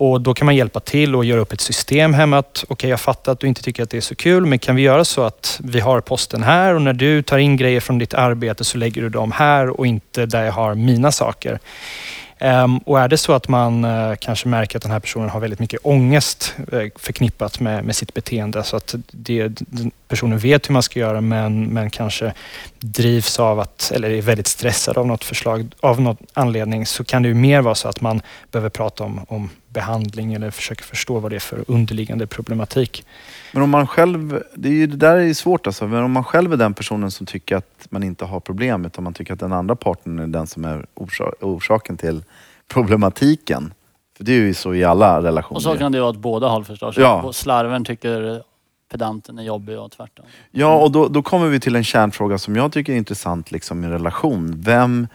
[0.00, 2.38] Och då kan man hjälpa till och göra upp ett system hemma.
[2.38, 4.76] Okej, Okej, jag fattar att du inte tycker att det är så kul, men kan
[4.76, 7.98] vi göra så att vi har posten här och när du tar in grejer från
[7.98, 11.58] ditt arbete så lägger du dem här och inte där jag har mina saker.
[12.40, 15.40] Um, och är det så att man uh, kanske märker att den här personen har
[15.40, 20.68] väldigt mycket ångest uh, förknippat med, med sitt beteende så att det, den personen vet
[20.68, 22.32] hur man ska göra men, men kanske
[22.78, 27.22] drivs av att, eller är väldigt stressad av något förslag, av någon anledning så kan
[27.22, 31.18] det ju mer vara så att man behöver prata om, om behandling eller försöka förstå
[31.18, 33.04] vad det är för underliggande problematik.
[33.52, 36.12] Men om man själv, det, är ju, det där är ju svårt alltså, men om
[36.12, 39.32] man själv är den personen som tycker att man inte har problem utan man tycker
[39.32, 42.24] att den andra parten är den som är orsak, orsaken till
[42.68, 43.74] problematiken.
[44.16, 45.56] För det är ju så i alla relationer.
[45.56, 46.96] Och så kan det ju vara åt båda håll förstås.
[46.98, 47.32] Ja.
[47.32, 48.42] Slarven tycker
[48.90, 50.26] pedanten är jobbig och tvärtom.
[50.50, 53.84] Ja, och då, då kommer vi till en kärnfråga som jag tycker är intressant liksom,
[53.84, 54.54] i en relation.
[54.56, 55.08] Vem,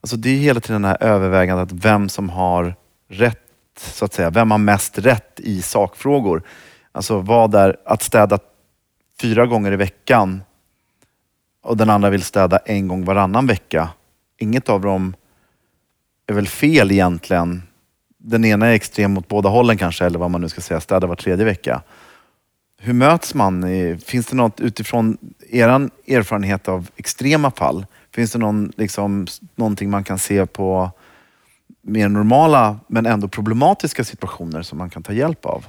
[0.00, 2.74] alltså det är hela tiden det här övervägandet att vem som har
[3.08, 3.41] rätt,
[3.78, 4.30] så att säga.
[4.30, 6.42] Vem har mest rätt i sakfrågor?
[6.92, 8.38] Alltså vad är att städa
[9.20, 10.42] fyra gånger i veckan
[11.62, 13.88] och den andra vill städa en gång varannan vecka.
[14.38, 15.14] Inget av dem
[16.26, 17.62] är väl fel egentligen.
[18.18, 21.06] Den ena är extrem mot båda hållen kanske, eller vad man nu ska säga, städa
[21.06, 21.82] var tredje vecka.
[22.78, 23.64] Hur möts man?
[24.04, 25.18] Finns det något utifrån
[25.50, 25.68] er
[26.06, 27.86] erfarenhet av extrema fall?
[28.10, 30.90] Finns det någon, liksom, någonting man kan se på
[31.82, 35.64] mer normala men ändå problematiska situationer som man kan ta hjälp av?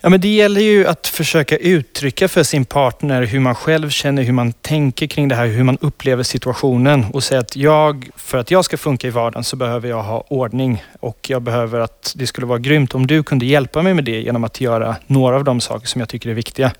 [0.00, 4.22] Ja, men det gäller ju att försöka uttrycka för sin partner hur man själv känner,
[4.22, 8.38] hur man tänker kring det här, hur man upplever situationen och säga att jag, för
[8.38, 12.12] att jag ska funka i vardagen så behöver jag ha ordning och jag behöver att
[12.16, 15.36] det skulle vara grymt om du kunde hjälpa mig med det genom att göra några
[15.36, 16.72] av de saker som jag tycker är viktiga.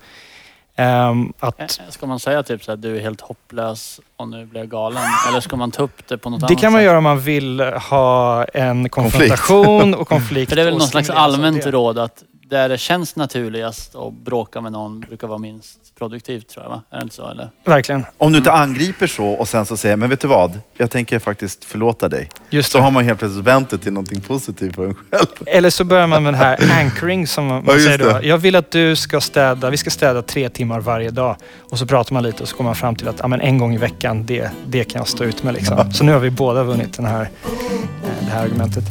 [0.75, 4.45] Ehm, att Eh, Ska man säga typ så här, du är helt hopplös och nu
[4.45, 5.03] blir jag galen?
[5.29, 6.85] Eller ska man ta upp det på något det annat kan man sätt?
[6.85, 10.49] göra om man vill ha en konfrontation och konflikt.
[10.49, 11.71] För det är väl och någon slags allmänt det.
[11.71, 12.23] råd att
[12.55, 16.81] där det känns naturligast att bråka med någon brukar vara minst produktivt tror jag va?
[16.89, 17.49] Är det inte så eller?
[17.65, 18.05] Verkligen.
[18.17, 20.59] Om du inte angriper så och sen så säger men vet du vad?
[20.77, 22.29] Jag tänker faktiskt förlåta dig.
[22.49, 22.83] Just Så det.
[22.83, 25.25] har man helt plötsligt vänt det till någonting positivt för en själv.
[25.45, 28.05] Eller så börjar man med det här anchoring som man Ja, säger då.
[28.05, 28.27] det.
[28.27, 31.35] Jag vill att du ska städa, vi ska städa tre timmar varje dag.
[31.69, 33.57] Och så pratar man lite och så kommer man fram till att ja, men en
[33.57, 35.53] gång i veckan, det, det kan jag stå ut med.
[35.53, 35.91] Liksom.
[35.93, 38.83] Så nu har vi båda vunnit den här, eh, det här argumentet.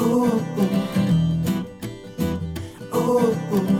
[0.00, 0.42] ooh,
[2.94, 3.79] ooh.